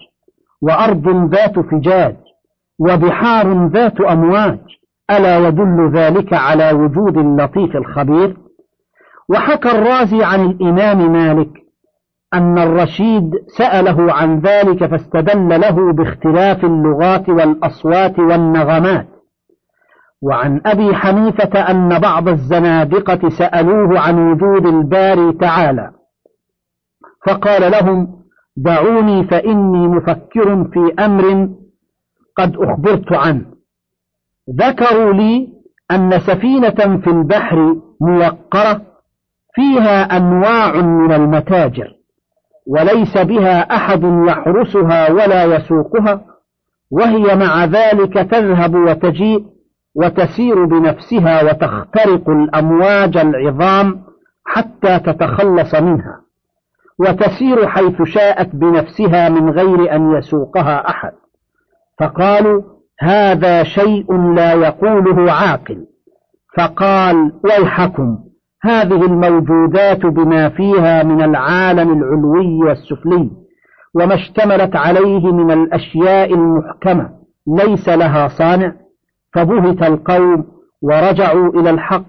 وأرض 0.62 1.34
ذات 1.34 1.58
فجاج 1.58 2.16
وبحار 2.78 3.66
ذات 3.66 4.00
أمواج 4.00 4.58
ألا 5.10 5.48
يدل 5.48 5.90
ذلك 5.94 6.32
على 6.32 6.72
وجود 6.72 7.18
اللطيف 7.18 7.76
الخبير؟ 7.76 8.36
وحكى 9.28 9.70
الرازي 9.70 10.24
عن 10.24 10.40
الإمام 10.50 11.12
مالك 11.12 11.59
أن 12.34 12.58
الرشيد 12.58 13.30
سأله 13.58 14.12
عن 14.12 14.40
ذلك 14.40 14.86
فاستدل 14.86 15.60
له 15.60 15.92
باختلاف 15.92 16.64
اللغات 16.64 17.28
والأصوات 17.28 18.18
والنغمات. 18.18 19.06
وعن 20.22 20.60
أبي 20.66 20.94
حنيفة 20.94 21.70
أن 21.70 21.98
بعض 21.98 22.28
الزنادقة 22.28 23.28
سألوه 23.28 24.00
عن 24.00 24.32
وجود 24.32 24.66
الباري 24.66 25.32
تعالى. 25.32 25.92
فقال 27.26 27.72
لهم 27.72 28.08
دعوني 28.56 29.24
فإني 29.24 29.88
مفكر 29.88 30.64
في 30.64 30.94
أمر 31.04 31.48
قد 32.36 32.56
أخبرت 32.56 33.12
عنه. 33.12 33.46
ذكروا 34.60 35.12
لي 35.12 35.48
أن 35.90 36.18
سفينة 36.18 37.00
في 37.00 37.10
البحر 37.10 37.76
موقرة 38.00 38.82
فيها 39.54 40.16
أنواع 40.16 40.74
من 40.82 41.12
المتاجر. 41.12 41.99
وليس 42.70 43.18
بها 43.18 43.60
أحد 43.76 44.02
يحرسها 44.04 45.10
ولا 45.10 45.44
يسوقها 45.44 46.20
وهي 46.90 47.36
مع 47.36 47.64
ذلك 47.64 48.14
تذهب 48.14 48.74
وتجيء 48.74 49.44
وتسير 49.94 50.64
بنفسها 50.64 51.42
وتخترق 51.44 52.28
الأمواج 52.28 53.16
العظام 53.16 54.02
حتى 54.44 54.98
تتخلص 54.98 55.74
منها 55.74 56.20
وتسير 57.00 57.66
حيث 57.66 58.02
شاءت 58.02 58.56
بنفسها 58.56 59.28
من 59.28 59.50
غير 59.50 59.94
أن 59.96 60.12
يسوقها 60.12 60.88
أحد. 60.88 61.12
فقالوا 62.00 62.62
هذا 63.00 63.62
شيء 63.62 64.34
لا 64.34 64.52
يقوله 64.52 65.32
عاقل. 65.32 65.86
فقال 66.56 67.32
ويحكم. 67.44 68.18
هذه 68.62 69.04
الموجودات 69.04 70.06
بما 70.06 70.48
فيها 70.48 71.02
من 71.02 71.22
العالم 71.22 71.92
العلوي 71.92 72.58
والسفلي 72.64 73.30
وما 73.94 74.14
اشتملت 74.14 74.76
عليه 74.76 75.32
من 75.32 75.50
الأشياء 75.50 76.34
المحكمة 76.34 77.10
ليس 77.46 77.88
لها 77.88 78.28
صانع 78.28 78.72
فبهت 79.32 79.82
القوم 79.82 80.44
ورجعوا 80.82 81.48
إلى 81.48 81.70
الحق 81.70 82.04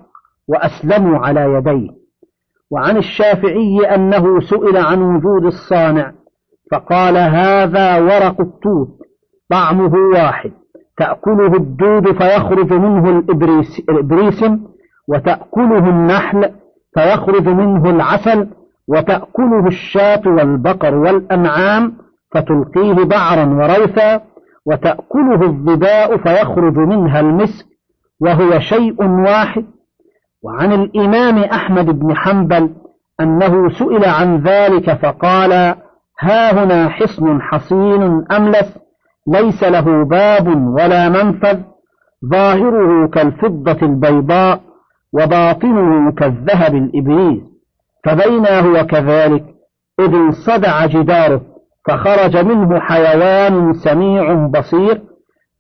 وأسلموا 0.48 1.18
على 1.18 1.42
يديه. 1.42 1.90
وعن 2.72 2.98
الشافعي 2.98 3.80
أنه 3.96 4.40
سئل 4.40 4.78
عن 4.78 5.02
وجود 5.02 5.46
الصانع 5.46 6.12
فقال 6.72 7.18
هذا 7.18 8.00
ورق 8.00 8.42
التوت 8.42 8.98
طعمه 9.50 9.94
واحد 10.14 10.52
تأكله 10.98 11.56
الدود 11.56 12.12
فيخرج 12.12 12.74
منه 12.74 13.24
الإبريسم 13.90 14.71
وتأكله 15.12 15.90
النحل 15.90 16.50
فيخرج 16.94 17.48
منه 17.48 17.90
العسل 17.90 18.48
وتأكله 18.88 19.68
الشاة 19.68 20.22
والبقر 20.26 20.96
والأنعام 20.96 21.94
فتلقيه 22.32 22.94
بعرا 22.94 23.46
وروثا 23.46 24.22
وتأكله 24.66 25.42
الظباء 25.44 26.18
فيخرج 26.18 26.78
منها 26.78 27.20
المسك 27.20 27.66
وهو 28.22 28.60
شيء 28.60 29.04
واحد. 29.04 29.66
وعن 30.44 30.74
الإمام 30.74 31.38
أحمد 31.38 32.00
بن 32.00 32.16
حنبل 32.16 32.70
أنه 33.22 33.70
سئل 33.70 34.06
عن 34.06 34.38
ذلك 34.38 34.94
فقال 34.94 35.76
ها 36.20 36.64
هنا 36.64 36.90
حصن 36.90 37.42
حصين 37.42 38.26
أملس 38.32 38.78
ليس 39.28 39.64
له 39.64 40.04
باب 40.04 40.48
ولا 40.68 41.10
منفذ 41.10 41.60
ظاهره 42.32 43.08
كالفضة 43.08 43.78
البيضاء 43.82 44.62
وباطنه 45.14 46.12
كالذهب 46.12 46.76
الإبريز 46.76 47.42
فبينا 48.06 48.60
هو 48.60 48.86
كذلك 48.86 49.46
إذ 50.00 50.14
انصدع 50.14 50.86
جداره 50.86 51.42
فخرج 51.88 52.38
منه 52.38 52.80
حيوان 52.80 53.74
سميع 53.74 54.34
بصير 54.34 55.02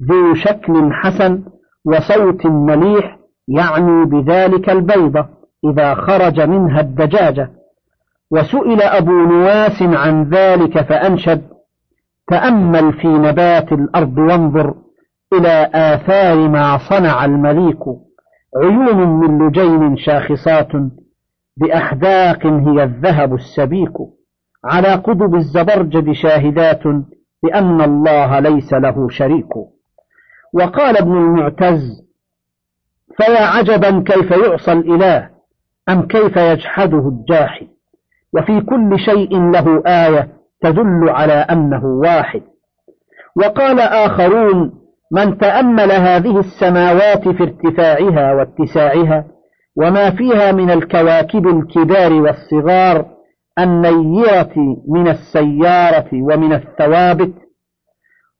ذو 0.09 0.33
شكل 0.33 0.93
حسن 0.93 1.43
وصوت 1.85 2.45
مليح 2.45 3.17
يعني 3.47 4.05
بذلك 4.05 4.69
البيضة 4.69 5.25
إذا 5.65 5.93
خرج 5.93 6.41
منها 6.41 6.81
الدجاجة. 6.81 7.51
وسئل 8.31 8.81
أبو 8.81 9.11
نواس 9.11 9.81
عن 9.81 10.29
ذلك 10.29 10.81
فأنشد 10.81 11.41
تأمل 12.27 12.93
في 12.93 13.07
نبات 13.07 13.71
الأرض 13.71 14.17
وانظر 14.17 14.73
إلى 15.33 15.69
آثار 15.73 16.49
ما 16.49 16.77
صنع 16.77 17.25
المليك. 17.25 17.79
عيون 18.57 19.19
من 19.19 19.47
لجين 19.47 19.97
شاخصات 19.97 20.71
بأحداق 21.57 22.45
هي 22.45 22.83
الذهب 22.83 23.33
السبيك 23.33 23.93
على 24.65 24.87
قضب 24.87 25.35
الزبرجد 25.35 26.11
شاهدات 26.11 26.83
بأن 27.43 27.81
الله 27.81 28.39
ليس 28.39 28.73
له 28.73 29.09
شريك. 29.09 29.55
وقال 30.53 30.97
ابن 30.97 31.17
المعتز 31.17 31.81
فيا 33.17 33.45
عجبا 33.45 34.03
كيف 34.03 34.31
يعصى 34.31 34.71
الإله 34.71 35.29
أم 35.89 36.07
كيف 36.07 36.37
يجحده 36.37 37.07
الجاحد 37.07 37.67
وفي 38.33 38.61
كل 38.61 38.99
شيء 38.99 39.51
له 39.51 39.83
آية 39.87 40.33
تدل 40.61 41.09
على 41.09 41.33
أنه 41.33 41.85
واحد. 41.85 42.41
وقال 43.35 43.79
آخرون 43.79 44.80
من 45.11 45.37
تأمل 45.37 45.91
هذه 45.91 46.39
السماوات 46.39 47.29
في 47.29 47.43
ارتفاعها 47.43 48.33
واتساعها 48.33 49.25
وما 49.77 50.09
فيها 50.11 50.51
من 50.51 50.71
الكواكب 50.71 51.47
الكبار 51.47 52.13
والصغار 52.13 53.05
النيرة 53.59 54.53
من 54.89 55.07
السيارة 55.07 56.09
ومن 56.13 56.53
الثوابت 56.53 57.33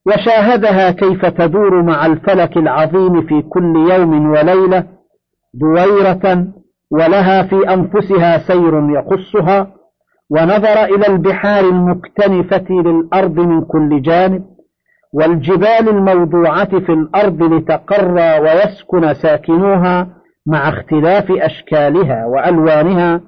وشاهدها 0.05 0.91
كيف 0.91 1.25
تدور 1.25 1.81
مع 1.83 2.05
الفلك 2.05 2.57
العظيم 2.57 3.21
في 3.21 3.41
كل 3.41 3.75
يوم 3.91 4.29
وليلة 4.29 4.83
دويرة 5.53 6.47
ولها 6.91 7.43
في 7.43 7.73
أنفسها 7.73 8.37
سير 8.37 8.89
يقصها 8.89 9.73
ونظر 10.29 10.83
إلى 10.83 11.07
البحار 11.07 11.63
المكتنفة 11.69 12.65
للأرض 12.69 13.39
من 13.39 13.61
كل 13.61 14.01
جانب. 14.01 14.43
والجبال 15.13 15.89
الموضوعة 15.89 16.79
في 16.79 16.91
الأرض 16.91 17.43
لتقر 17.43 18.15
ويسكن 18.41 19.13
ساكنوها 19.13 20.07
مع 20.47 20.69
اختلاف 20.69 21.31
أشكالها 21.31 22.25
وألوانها 22.25 23.21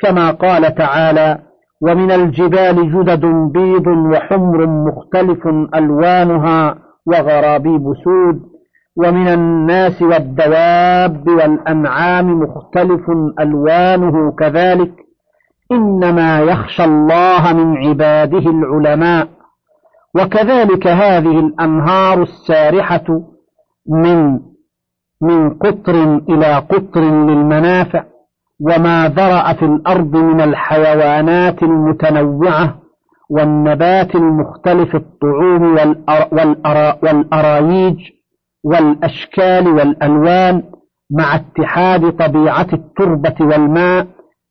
كما 0.00 0.30
قال 0.30 0.74
تعالى 0.74 1.38
ومن 1.82 2.10
الجبال 2.12 2.92
جدد 2.92 3.26
بيض 3.52 3.86
وحمر 3.86 4.66
مختلف 4.66 5.46
ألوانها 5.74 6.74
وغرابيب 7.06 7.92
سود 8.04 8.40
ومن 8.96 9.28
الناس 9.28 10.02
والدواب 10.02 11.28
والأنعام 11.28 12.40
مختلف 12.40 13.00
ألوانه 13.40 14.32
كذلك 14.32 14.92
إنما 15.72 16.40
يخشى 16.40 16.84
الله 16.84 17.52
من 17.52 17.76
عباده 17.76 18.50
العلماء 18.50 19.28
وكذلك 20.14 20.86
هذه 20.86 21.38
الأنهار 21.40 22.22
السارحة 22.22 23.04
من 23.88 24.40
من 25.22 25.50
قطر 25.50 26.16
إلى 26.28 26.54
قطر 26.54 27.00
للمنافع 27.00 28.04
وما 28.60 29.08
ذرأ 29.08 29.52
في 29.52 29.64
الأرض 29.64 30.16
من 30.16 30.40
الحيوانات 30.40 31.62
المتنوعة 31.62 32.78
والنبات 33.30 34.14
المختلف 34.14 34.96
الطعوم 34.96 35.76
والأرايج 37.02 37.96
والأشكال 38.64 39.68
والألوان 39.68 40.62
مع 41.18 41.34
اتحاد 41.34 42.10
طبيعة 42.16 42.66
التربة 42.72 43.34
والماء 43.40 44.06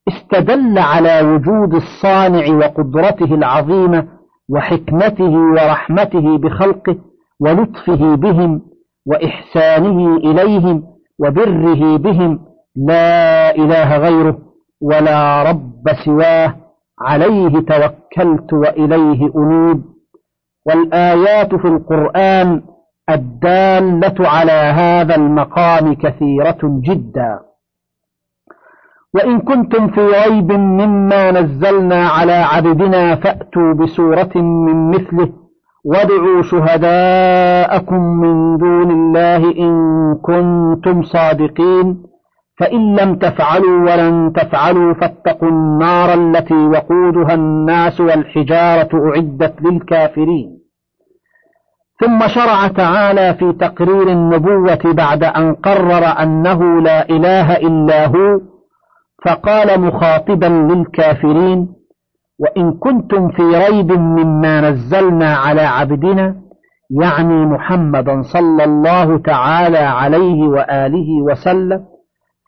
استدل 0.07 0.79
على 0.79 1.21
وجود 1.21 1.73
الصانع 1.73 2.55
وقدرته 2.55 3.35
العظيمة 3.35 4.07
وحكمته 4.51 5.31
ورحمته 5.37 6.37
بخلقه 6.37 6.95
ولطفه 7.39 8.15
بهم 8.15 8.61
وإحسانه 9.05 10.17
إليهم 10.17 10.83
وبره 11.19 11.97
بهم 11.97 12.39
لا 12.75 13.55
إله 13.55 13.97
غيره 13.97 14.37
ولا 14.81 15.43
رب 15.43 15.83
سواه 16.05 16.55
عليه 17.01 17.49
توكلت 17.59 18.53
وإليه 18.53 19.31
أنيب 19.35 19.81
والآيات 20.67 21.55
في 21.55 21.67
القرآن 21.67 22.61
الدالة 23.09 24.29
على 24.29 24.51
هذا 24.51 25.15
المقام 25.15 25.93
كثيرة 25.93 26.59
جدا 26.63 27.39
وإن 29.13 29.39
كنتم 29.39 29.87
في 29.87 30.01
ريب 30.01 30.51
مما 30.51 31.31
نزلنا 31.31 32.07
على 32.07 32.33
عبدنا 32.33 33.15
فأتوا 33.15 33.73
بسورة 33.73 34.31
من 34.35 34.89
مثله. 34.89 35.29
وادعوا 35.85 36.41
شهداءكم 36.41 38.01
من 38.01 38.57
دون 38.57 38.91
الله 38.91 39.37
إن 39.37 39.73
كنتم 40.21 41.03
صادقين. 41.03 42.03
فإن 42.59 42.95
لم 42.95 43.15
تفعلوا 43.15 43.91
ولن 43.91 44.33
تفعلوا 44.35 44.93
فاتقوا 44.93 45.49
النار 45.49 46.13
التي 46.13 46.53
وقودها 46.53 47.33
الناس 47.33 48.01
والحجارة 48.01 48.89
أعدت 48.93 49.61
للكافرين. 49.61 50.61
ثم 51.99 52.27
شرع 52.27 52.67
تعالى 52.67 53.33
في 53.33 53.53
تقرير 53.53 54.09
النبوة 54.09 54.79
بعد 54.85 55.23
أن 55.23 55.53
قرر 55.53 56.05
أنه 56.23 56.81
لا 56.81 57.09
إله 57.09 57.57
إلا 57.57 58.07
هو 58.07 58.50
فقال 59.25 59.81
مخاطبا 59.81 60.45
للكافرين 60.45 61.67
وإن 62.39 62.71
كنتم 62.71 63.29
في 63.29 63.41
ريب 63.41 63.91
مما 63.91 64.61
نزلنا 64.69 65.35
على 65.35 65.61
عبدنا 65.61 66.35
يعني 67.01 67.45
محمدا 67.45 68.21
صلى 68.21 68.63
الله 68.63 69.17
تعالى 69.17 69.77
عليه 69.77 70.43
وآله 70.43 71.21
وسلم 71.21 71.85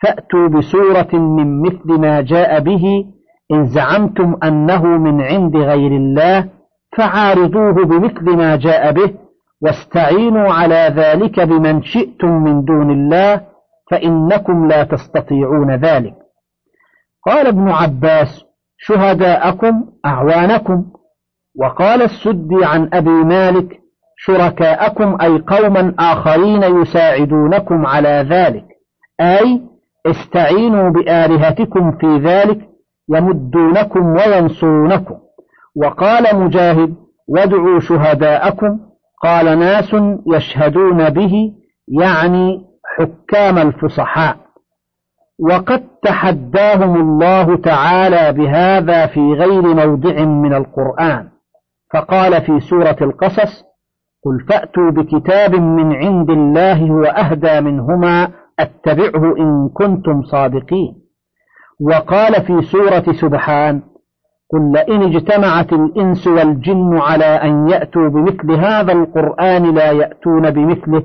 فأتوا 0.03 0.47
بسورة 0.47 1.13
من 1.13 1.61
مثل 1.61 1.99
ما 1.99 2.21
جاء 2.21 2.59
به 2.59 3.05
إن 3.51 3.65
زعمتم 3.65 4.35
أنه 4.43 4.83
من 4.83 5.21
عند 5.21 5.55
غير 5.57 5.91
الله 5.91 6.49
فعارضوه 6.97 7.85
بمثل 7.85 8.37
ما 8.37 8.55
جاء 8.55 8.91
به 8.91 9.13
واستعينوا 9.61 10.53
على 10.53 10.93
ذلك 10.95 11.39
بمن 11.39 11.81
شئتم 11.81 12.29
من 12.29 12.63
دون 12.63 12.91
الله 12.91 13.41
فإنكم 13.91 14.67
لا 14.67 14.83
تستطيعون 14.83 15.75
ذلك. 15.75 16.22
قال 17.25 17.47
ابن 17.47 17.69
عباس 17.69 18.43
شهداءكم 18.77 19.83
أعوانكم 20.05 20.85
وقال 21.59 22.01
السدي 22.01 22.65
عن 22.65 22.89
أبي 22.93 23.09
مالك 23.09 23.79
شركاءكم 24.17 25.17
أي 25.21 25.43
قوما 25.47 25.95
آخرين 25.99 26.63
يساعدونكم 26.63 27.85
على 27.85 28.27
ذلك. 28.29 28.65
أي 29.21 29.61
استعينوا 30.05 30.89
بآلهتكم 30.89 31.91
في 31.91 32.17
ذلك 32.17 32.59
يمدونكم 33.09 34.05
وينصرونكم. 34.05 35.15
وقال 35.75 36.35
مجاهد 36.39 36.95
وادعوا 37.27 37.79
شهداءكم 37.79 38.79
قال 39.23 39.59
ناس 39.59 39.95
يشهدون 40.27 41.09
به 41.09 41.53
يعني 42.01 42.65
حكام 42.97 43.57
الفصحاء. 43.57 44.42
وقد 45.39 45.83
تحداهم 46.01 46.95
الله 47.01 47.57
تعالى 47.57 48.33
بهذا 48.33 49.05
في 49.05 49.33
غير 49.33 49.61
موضع 49.61 50.25
من 50.25 50.53
القرآن. 50.53 51.29
فقال 51.93 52.41
في 52.41 52.59
سورة 52.59 52.97
القصص 53.01 53.63
قل 54.25 54.45
فأتوا 54.49 54.91
بكتاب 54.91 55.55
من 55.55 55.93
عند 55.93 56.29
الله 56.29 56.87
هو 56.91 57.03
أهدى 57.03 57.61
منهما 57.61 58.31
أتبعه 58.59 59.37
إن 59.37 59.69
كنتم 59.73 60.23
صادقين. 60.23 61.03
وقال 61.81 62.33
في 62.33 62.61
سورة 62.61 63.03
سبحان 63.21 63.81
قل 64.53 64.71
لئن 64.71 65.03
اجتمعت 65.03 65.73
الإنس 65.73 66.27
والجن 66.27 66.97
على 66.97 67.25
أن 67.25 67.69
يأتوا 67.69 68.09
بمثل 68.09 68.51
هذا 68.51 68.91
القرآن 68.91 69.75
لا 69.75 69.91
يأتون 69.91 70.51
بمثله 70.51 71.03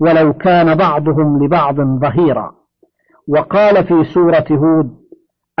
ولو 0.00 0.32
كان 0.32 0.74
بعضهم 0.74 1.44
لبعض 1.44 1.80
ظهيرا. 1.80 2.57
وقال 3.28 3.84
في 3.84 4.04
سورة 4.04 4.44
هود 4.50 4.90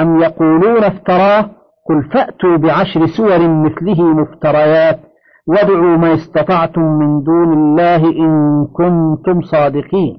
أم 0.00 0.20
يقولون 0.20 0.84
افتراه؟ 0.84 1.50
قل 1.88 2.02
فأتوا 2.12 2.56
بعشر 2.56 3.06
سور 3.06 3.48
مثله 3.48 4.02
مفتريات 4.02 5.00
وادعوا 5.46 5.96
ما 5.96 6.14
استطعتم 6.14 6.82
من 6.82 7.22
دون 7.22 7.52
الله 7.52 7.96
إن 7.96 8.64
كنتم 8.72 9.40
صادقين. 9.40 10.16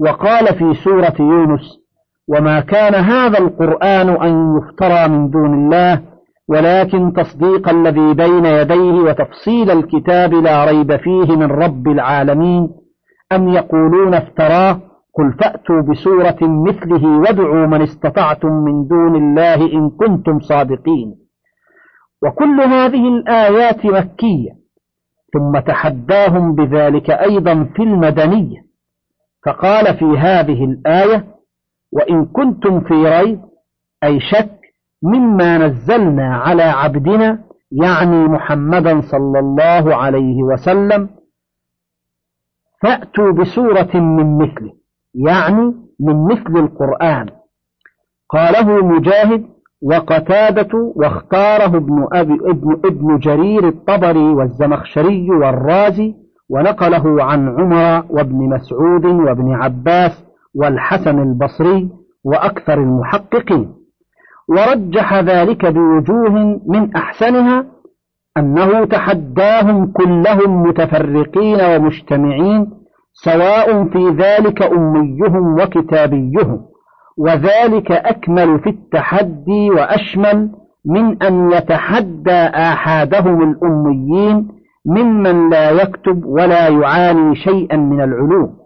وقال 0.00 0.46
في 0.46 0.74
سورة 0.74 1.14
يونس 1.20 1.80
وما 2.28 2.60
كان 2.60 2.94
هذا 2.94 3.38
القرآن 3.38 4.08
أن 4.08 4.58
يفترى 4.58 5.08
من 5.08 5.30
دون 5.30 5.54
الله 5.54 6.02
ولكن 6.48 7.12
تصديق 7.12 7.68
الذي 7.68 8.14
بين 8.14 8.44
يديه 8.44 8.92
وتفصيل 8.92 9.70
الكتاب 9.70 10.34
لا 10.34 10.64
ريب 10.64 10.96
فيه 10.96 11.36
من 11.36 11.50
رب 11.52 11.88
العالمين. 11.88 12.68
أم 13.32 13.48
يقولون 13.48 14.14
افتراه؟ 14.14 14.89
قل 15.14 15.32
فأتوا 15.32 15.80
بسورة 15.80 16.38
مثله 16.42 17.18
وادعوا 17.18 17.66
من 17.66 17.82
استطعتم 17.82 18.48
من 18.52 18.86
دون 18.86 19.16
الله 19.16 19.72
إن 19.72 19.90
كنتم 19.90 20.40
صادقين. 20.40 21.14
وكل 22.22 22.60
هذه 22.60 23.08
الآيات 23.08 23.86
مكية 23.86 24.50
ثم 25.34 25.58
تحداهم 25.60 26.54
بذلك 26.54 27.10
أيضا 27.10 27.64
في 27.76 27.82
المدنية. 27.82 28.60
فقال 29.46 29.96
في 29.98 30.04
هذه 30.04 30.64
الآية 30.64 31.34
وإن 31.92 32.24
كنتم 32.24 32.80
في 32.80 32.94
ريب 32.94 33.40
أي 34.04 34.20
شك 34.20 34.60
مما 35.02 35.58
نزلنا 35.58 36.36
على 36.36 36.62
عبدنا 36.62 37.44
يعني 37.72 38.24
محمدا 38.28 39.00
صلى 39.00 39.38
الله 39.38 39.96
عليه 39.96 40.42
وسلم 40.42 41.08
فأتوا 42.82 43.32
بسورة 43.32 43.96
من 43.96 44.38
مثله. 44.38 44.79
يعني 45.14 45.74
من 46.00 46.24
مثل 46.24 46.56
القرآن. 46.56 47.26
قاله 48.30 48.84
مجاهد 48.86 49.44
وقتادة 49.82 50.92
واختاره 50.96 51.76
ابن, 51.76 52.06
أبي 52.12 52.34
ابن, 52.34 52.72
ابن 52.84 53.18
جرير 53.18 53.68
الطبري 53.68 54.28
والزمخشري 54.34 55.30
والرازي 55.30 56.14
ونقله 56.50 57.24
عن 57.24 57.48
عمر 57.48 58.04
وابن 58.10 58.48
مسعود 58.48 59.04
وابن 59.04 59.52
عباس 59.52 60.24
والحسن 60.54 61.18
البصري 61.22 61.90
وأكثر 62.24 62.74
المحققين. 62.74 63.74
ورجح 64.48 65.14
ذلك 65.14 65.66
بوجوه 65.66 66.60
من 66.66 66.96
أحسنها 66.96 67.66
أنه 68.38 68.84
تحداهم 68.84 69.92
كلهم 69.92 70.62
متفرقين 70.62 71.60
ومجتمعين 71.60 72.70
سواء 73.12 73.84
في 73.84 74.08
ذلك 74.08 74.62
أميهم 74.62 75.54
وكتابيهم 75.60 76.60
وذلك 77.18 77.92
أكمل 77.92 78.60
في 78.60 78.70
التحدي 78.70 79.70
وأشمل 79.70 80.50
من 80.86 81.22
أن 81.22 81.52
يتحدى 81.52 82.40
آحادهم 82.54 83.50
الأميين 83.50 84.48
ممن 84.86 85.50
لا 85.50 85.70
يكتب 85.70 86.24
ولا 86.24 86.68
يعاني 86.68 87.34
شيئا 87.36 87.76
من 87.76 88.00
العلوم. 88.00 88.56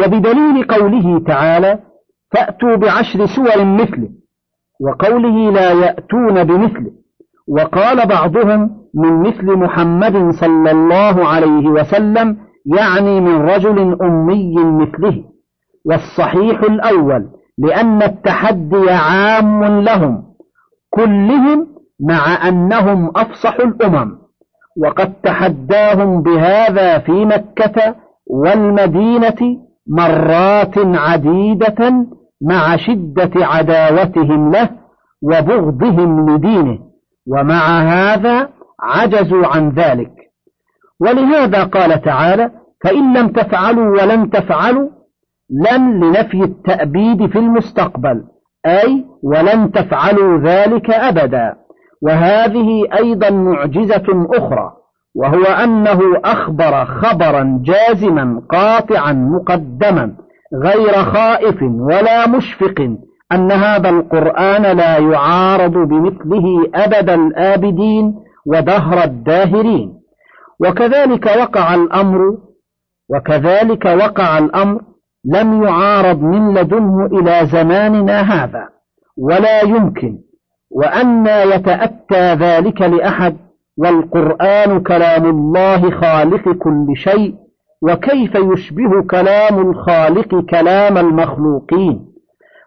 وبدليل 0.00 0.64
قوله 0.64 1.18
تعالى 1.26 1.78
فأتوا 2.32 2.76
بعشر 2.76 3.26
سور 3.26 3.64
مثله 3.64 4.08
وقوله 4.80 5.50
لا 5.50 5.72
يأتون 5.72 6.44
بمثله 6.44 6.90
وقال 7.48 8.08
بعضهم 8.08 8.70
من 8.94 9.20
مثل 9.20 9.56
محمد 9.56 10.30
صلى 10.30 10.70
الله 10.70 11.28
عليه 11.28 11.68
وسلم 11.68 12.36
يعني 12.76 13.20
من 13.20 13.34
رجل 13.42 13.98
أمي 14.02 14.54
مثله 14.56 15.24
والصحيح 15.84 16.62
الأول 16.62 17.28
لأن 17.58 18.02
التحدي 18.02 18.90
عام 18.90 19.80
لهم 19.80 20.24
كلهم 20.90 21.66
مع 22.00 22.48
أنهم 22.48 23.10
أفصح 23.16 23.54
الأمم 23.54 24.18
وقد 24.82 25.14
تحداهم 25.14 26.22
بهذا 26.22 26.98
في 26.98 27.24
مكة 27.24 27.94
والمدينة 28.26 29.58
مرات 29.88 30.78
عديدة 30.78 32.06
مع 32.42 32.76
شدة 32.76 33.46
عداوتهم 33.46 34.50
له 34.52 34.70
وبغضهم 35.22 36.30
لدينه 36.30 36.78
ومع 37.26 37.80
هذا 37.80 38.48
عجزوا 38.82 39.46
عن 39.46 39.70
ذلك. 39.70 40.12
ولهذا 41.00 41.64
قال 41.64 42.02
تعالى 42.02 42.50
فإن 42.84 43.16
لم 43.16 43.28
تفعلوا 43.28 44.02
ولن 44.02 44.30
تفعلوا 44.30 44.88
لن 45.50 46.00
لنفي 46.00 46.44
التأبيد 46.44 47.26
في 47.26 47.38
المستقبل 47.38 48.24
أي 48.66 49.04
ولن 49.22 49.72
تفعلوا 49.72 50.38
ذلك 50.38 50.90
أبدا. 50.90 51.54
وهذه 52.02 52.86
أيضا 52.98 53.30
معجزة 53.30 54.26
أخرى 54.34 54.72
وهو 55.14 55.42
أنه 55.42 56.00
أخبر 56.24 56.84
خبرا 56.84 57.62
جازما 57.64 58.42
قاطعا 58.50 59.12
مقدما 59.12 60.16
غير 60.64 60.92
خائف 60.92 61.62
ولا 61.62 62.28
مشفق 62.28 62.88
أن 63.32 63.52
هذا 63.52 63.90
القرآن 63.90 64.62
لا 64.62 64.98
يعارض 64.98 65.72
بمثله 65.72 66.70
أبد 66.74 67.10
الآبدين 67.10 68.14
ودهر 68.46 69.04
الداهرين. 69.04 69.97
وكذلك 70.60 71.26
وقع 71.26 71.74
الأمر 71.74 72.38
وكذلك 73.10 73.84
وقع 73.84 74.38
الأمر 74.38 74.80
لم 75.24 75.62
يعارض 75.62 76.22
من 76.22 76.54
لدنه 76.54 77.06
إلى 77.06 77.46
زماننا 77.46 78.20
هذا 78.20 78.68
ولا 79.18 79.62
يمكن 79.62 80.18
وأن 80.70 81.26
يتأتى 81.26 82.34
ذلك 82.34 82.82
لأحد 82.82 83.36
والقرآن 83.78 84.82
كلام 84.82 85.26
الله 85.26 85.90
خالق 85.90 86.48
كل 86.52 86.86
شيء 86.96 87.34
وكيف 87.82 88.34
يشبه 88.34 89.02
كلام 89.10 89.70
الخالق 89.70 90.44
كلام 90.50 90.98
المخلوقين؟ 90.98 92.08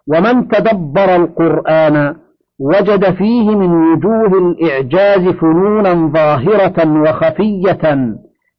ومن 0.07 0.47
تدبر 0.47 1.15
القرآن 1.15 2.15
وجد 2.61 3.13
فيه 3.13 3.55
من 3.55 3.71
وجوه 3.71 4.37
الإعجاز 4.39 5.27
فنونا 5.27 5.93
ظاهرة 5.93 7.01
وخفية 7.01 7.95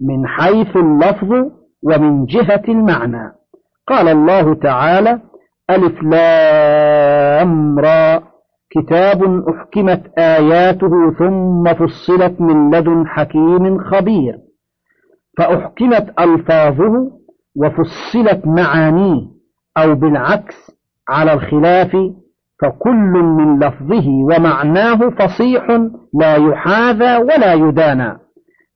من 0.01 0.27
حيث 0.27 0.77
اللفظ 0.77 1.33
ومن 1.83 2.25
جهة 2.25 2.63
المعنى. 2.69 3.33
قال 3.89 4.09
الله 4.09 4.55
تعالى 4.55 5.21
ألف 5.71 6.03
لام 6.03 7.79
را. 7.79 8.23
كتاب 8.71 9.23
أحكمت 9.49 10.19
آياته 10.19 11.11
ثم 11.19 11.65
فصلت 11.75 12.41
من 12.41 12.71
لدن 12.75 13.07
حكيم 13.07 13.79
خبير. 13.79 14.35
فأحكمت 15.39 16.21
ألفاظه 16.21 17.11
وفصلت 17.57 18.47
معانيه 18.47 19.21
أو 19.79 19.95
بالعكس 19.95 20.55
على 21.09 21.33
الخلاف 21.33 21.97
فكل 22.63 23.13
من 23.23 23.59
لفظه 23.59 24.09
ومعناه 24.09 25.11
فصيح 25.11 25.67
لا 26.15 26.37
يحاذى 26.37 27.17
ولا 27.17 27.53
يدانى. 27.53 28.19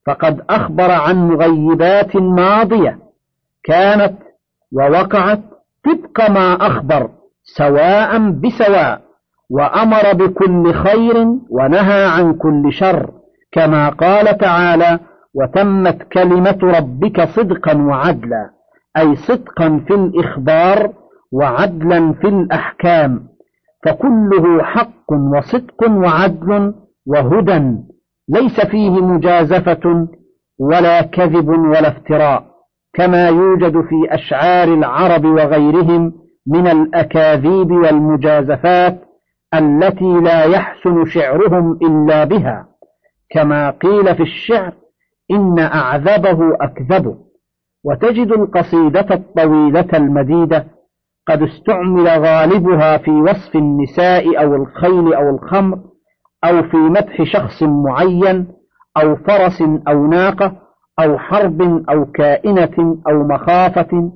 فقد 0.07 0.41
أخبر 0.51 0.91
عن 0.91 1.29
مغيبات 1.29 2.17
ماضية 2.17 2.99
كانت 3.65 4.15
ووقعت 4.73 5.41
طبق 5.85 6.31
ما 6.31 6.67
أخبر 6.67 7.11
سواء 7.43 8.19
بسواء 8.31 9.01
وأمر 9.51 10.13
بكل 10.13 10.73
خير 10.73 11.27
ونهى 11.51 12.07
عن 12.07 12.35
كل 12.35 12.73
شر 12.73 13.11
كما 13.53 13.89
قال 13.89 14.39
تعالى 14.39 14.99
وتمت 15.35 16.03
كلمة 16.03 16.59
ربك 16.63 17.29
صدقا 17.29 17.77
وعدلا 17.77 18.51
أي 18.97 19.17
صدقا 19.17 19.85
في 19.89 19.95
الإخبار 19.95 20.93
وعدلا 21.33 22.13
في 22.13 22.29
الأحكام. 22.29 23.29
فكله 23.87 24.63
حق 24.63 25.13
وصدق 25.13 25.91
وعدل 25.91 26.75
وهدى 27.07 27.77
ليس 28.29 28.61
فيه 28.67 28.91
مجازفة 28.91 30.09
ولا 30.59 31.03
كذب 31.03 31.49
ولا 31.49 31.89
افتراء 31.89 32.45
كما 32.95 33.29
يوجد 33.29 33.81
في 33.81 34.15
أشعار 34.15 34.69
العرب 34.69 35.25
وغيرهم 35.25 36.13
من 36.47 36.67
الأكاذيب 36.67 37.71
والمجازفات 37.71 39.01
التي 39.55 40.21
لا 40.21 40.45
يحسن 40.45 41.05
شعرهم 41.05 41.79
إلا 41.83 42.25
بها 42.25 42.69
كما 43.31 43.71
قيل 43.71 44.15
في 44.15 44.23
الشعر 44.23 44.73
إن 45.31 45.59
أعذبه 45.59 46.57
أكذبه 46.61 47.17
وتجد 47.85 48.33
القصيدة 48.33 49.07
الطويلة 49.15 49.89
المديدة 49.95 50.67
قد 51.29 51.43
استعمل 51.43 52.09
غالبها 52.09 52.99
في 52.99 53.11
وصف 53.11 53.57
النساء 53.57 54.43
أو 54.43 54.55
الخيل 54.55 55.15
أو 55.15 55.31
الخمر 55.31 55.79
أو 56.45 56.63
في 56.63 56.77
مدح 56.77 57.23
شخص 57.23 57.63
معين 57.63 58.47
أو 58.97 59.17
فرس 59.17 59.63
أو 59.89 60.07
ناقة 60.07 60.53
أو 61.01 61.19
حرب 61.19 61.63
أو 61.91 62.05
كائنة 62.05 62.99
أو 63.09 63.23
مخافة 63.29 64.13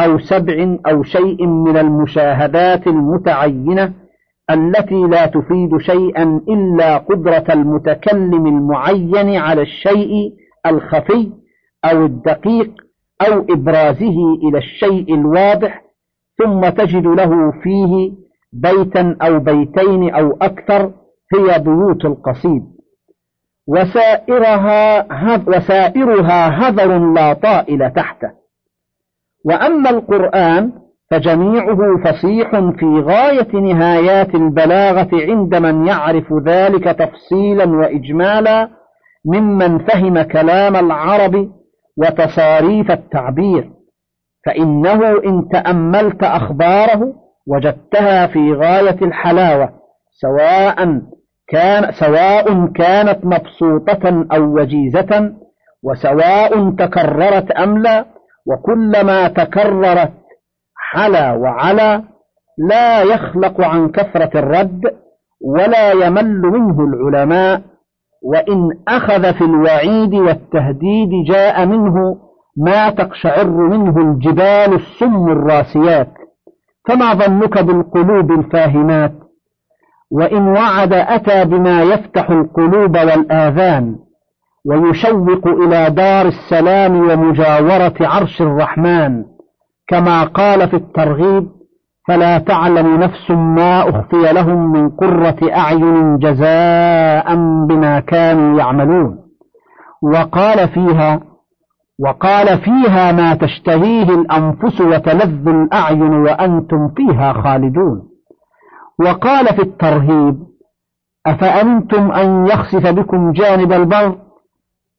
أو 0.00 0.18
سبع 0.18 0.76
أو 0.86 1.02
شيء 1.02 1.46
من 1.46 1.76
المشاهدات 1.76 2.86
المتعينة 2.86 3.92
التي 4.50 4.94
لا 5.02 5.26
تفيد 5.26 5.78
شيئا 5.78 6.40
إلا 6.48 6.96
قدرة 6.98 7.44
المتكلم 7.50 8.46
المعين 8.46 9.36
على 9.36 9.62
الشيء 9.62 10.32
الخفي 10.66 11.32
أو 11.84 12.04
الدقيق 12.06 12.70
أو 13.28 13.46
إبرازه 13.50 14.16
إلى 14.48 14.58
الشيء 14.58 15.14
الواضح 15.14 15.83
ثم 16.38 16.68
تجد 16.68 17.06
له 17.06 17.52
فيه 17.62 18.12
بيتا 18.52 19.16
أو 19.22 19.38
بيتين 19.38 20.14
أو 20.14 20.36
أكثر 20.42 20.92
هي 21.34 21.58
بيوت 21.58 22.04
القصيد. 22.04 22.62
وسائرها 23.68 25.06
وسائرها 25.48 26.48
هذر 26.48 26.98
لا 27.12 27.32
طائل 27.32 27.90
تحته. 27.90 28.30
وأما 29.44 29.90
القرآن 29.90 30.72
فجميعه 31.10 31.78
فصيح 32.04 32.50
في 32.50 33.00
غاية 33.00 33.52
نهايات 33.52 34.34
البلاغة 34.34 35.08
عند 35.12 35.54
من 35.54 35.86
يعرف 35.86 36.32
ذلك 36.46 36.84
تفصيلا 36.84 37.64
وإجمالا 37.64 38.68
ممن 39.24 39.78
فهم 39.78 40.22
كلام 40.22 40.76
العرب 40.76 41.50
وتصاريف 41.96 42.90
التعبير. 42.90 43.73
فإنه 44.46 45.08
إن 45.26 45.48
تأملت 45.52 46.22
أخباره 46.22 47.12
وجدتها 47.46 48.26
في 48.26 48.52
غاية 48.52 48.98
الحلاوة 49.02 49.68
سواء 50.20 51.00
كان 51.48 51.92
سواء 51.92 52.66
كانت 52.66 53.24
مبسوطة 53.24 54.26
أو 54.32 54.42
وجيزة 54.42 55.32
وسواء 55.82 56.70
تكررت 56.70 57.50
أم 57.50 57.78
لا 57.78 58.04
وكلما 58.46 59.28
تكررت 59.28 60.12
حلا 60.76 61.32
وعلا 61.32 62.02
لا 62.58 63.02
يخلق 63.02 63.60
عن 63.60 63.88
كثرة 63.88 64.38
الرد 64.38 64.80
ولا 65.40 65.92
يمل 65.92 66.40
منه 66.40 66.76
العلماء 66.80 67.60
وإن 68.22 68.68
أخذ 68.88 69.34
في 69.34 69.44
الوعيد 69.44 70.14
والتهديد 70.14 71.10
جاء 71.28 71.66
منه 71.66 72.16
ما 72.56 72.90
تقشعر 72.90 73.46
منه 73.46 73.96
الجبال 74.00 74.74
السم 74.74 75.28
الراسيات 75.28 76.12
فما 76.88 77.14
ظنك 77.14 77.62
بالقلوب 77.62 78.32
الفاهمات؟ 78.32 79.12
وإن 80.10 80.48
وعد 80.48 80.92
أتى 80.92 81.44
بما 81.44 81.82
يفتح 81.82 82.30
القلوب 82.30 82.96
والآذان 82.96 83.96
ويشوق 84.66 85.46
إلى 85.46 85.90
دار 85.90 86.26
السلام 86.26 86.96
ومجاورة 86.96 87.94
عرش 88.00 88.42
الرحمن 88.42 89.24
كما 89.88 90.24
قال 90.24 90.68
في 90.68 90.76
الترغيب 90.76 91.48
فلا 92.08 92.38
تعلم 92.38 93.00
نفس 93.00 93.30
ما 93.30 93.88
أخفي 93.88 94.32
لهم 94.32 94.72
من 94.72 94.90
قرة 94.90 95.36
أعين 95.52 96.18
جزاء 96.18 97.34
بما 97.68 98.00
كانوا 98.00 98.58
يعملون. 98.58 99.18
وقال 100.02 100.68
فيها 100.68 101.20
وقال 102.00 102.58
فيها 102.58 103.12
ما 103.12 103.34
تشتهيه 103.34 104.08
الأنفس 104.14 104.80
وتلذ 104.80 105.48
الأعين 105.48 106.14
وأنتم 106.14 106.88
فيها 106.96 107.32
خالدون. 107.32 108.02
وقال 109.00 109.46
في 109.46 109.62
الترهيب 109.62 110.36
أفأمنتم 111.26 112.12
أن 112.12 112.46
يخسف 112.46 112.86
بكم 112.86 113.32
جانب 113.32 113.72
البر؟ 113.72 114.16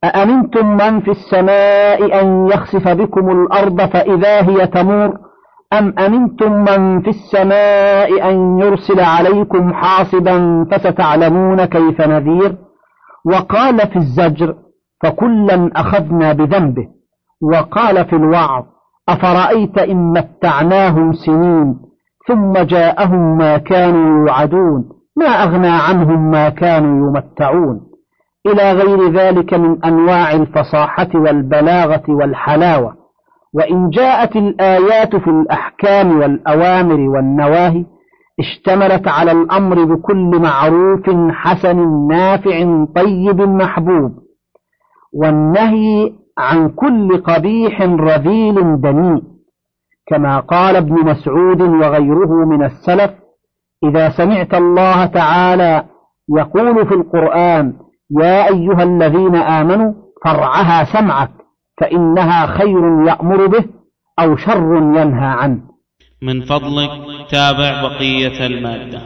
أأمنتم 0.03 0.67
من 0.77 1.01
في 1.01 1.11
السماء 1.11 2.21
أن 2.21 2.47
يخسف 2.47 2.87
بكم 2.87 3.31
الأرض 3.31 3.81
فإذا 3.81 4.41
هي 4.49 4.67
تمور؟ 4.67 5.17
أم 5.73 5.93
أمنتم 5.99 6.51
من 6.51 7.01
في 7.01 7.09
السماء 7.09 8.29
أن 8.31 8.59
يرسل 8.59 8.99
عليكم 8.99 9.73
حاصبا 9.73 10.65
فستعلمون 10.71 11.65
كيف 11.65 12.01
نذير؟ 12.01 12.57
وقال 13.25 13.77
في 13.79 13.95
الزجر 13.95 14.55
فكلا 15.09 15.71
أخذنا 15.75 16.33
بذنبه 16.33 16.87
وقال 17.41 18.05
في 18.05 18.15
الوعظ 18.15 18.63
أفرأيت 19.09 19.77
إن 19.77 20.13
متعناهم 20.13 21.13
سنين 21.13 21.75
ثم 22.27 22.53
جاءهم 22.53 23.37
ما 23.37 23.57
كانوا 23.57 24.19
يوعدون 24.19 24.89
ما 25.17 25.25
أغنى 25.25 25.69
عنهم 25.69 26.31
ما 26.31 26.49
كانوا 26.49 27.07
يمتعون. 27.07 27.81
إلى 28.47 28.71
غير 28.71 29.11
ذلك 29.11 29.53
من 29.53 29.85
أنواع 29.85 30.31
الفصاحة 30.31 31.07
والبلاغة 31.15 32.03
والحلاوة 32.09 32.93
وإن 33.53 33.89
جاءت 33.89 34.35
الآيات 34.35 35.15
في 35.15 35.29
الأحكام 35.29 36.19
والأوامر 36.19 36.99
والنواهي 36.99 37.85
اشتملت 38.39 39.07
على 39.07 39.31
الأمر 39.31 39.83
بكل 39.83 40.39
معروف 40.41 41.09
حسن 41.31 42.07
نافع 42.07 42.85
طيب 42.95 43.41
محبوب. 43.41 44.11
والنهي 45.15 46.13
عن 46.37 46.69
كل 46.69 47.17
قبيح 47.17 47.81
رذيل 47.81 48.81
دنيء 48.81 49.23
كما 50.07 50.39
قال 50.39 50.75
ابن 50.75 50.93
مسعود 50.93 51.61
وغيره 51.61 52.45
من 52.45 52.63
السلف 52.63 53.11
إذا 53.83 54.09
سمعت 54.09 54.53
الله 54.53 55.05
تعالى 55.05 55.85
يقول 56.37 56.87
في 56.87 56.93
القرآن 56.93 57.73
يا 58.21 58.47
أيها 58.47 58.83
الذين 58.83 59.35
آمنوا 59.35 59.93
فرعها 60.25 60.83
سمعك 60.83 61.31
فإنها 61.81 62.45
خير 62.45 63.03
يأمر 63.07 63.47
به 63.47 63.65
أو 64.19 64.35
شر 64.35 64.75
ينهى 64.75 65.27
عنه. 65.27 65.61
من 66.21 66.41
فضلك 66.41 66.89
تابع 67.31 67.81
بقية 67.81 68.45
المادة. 68.45 69.01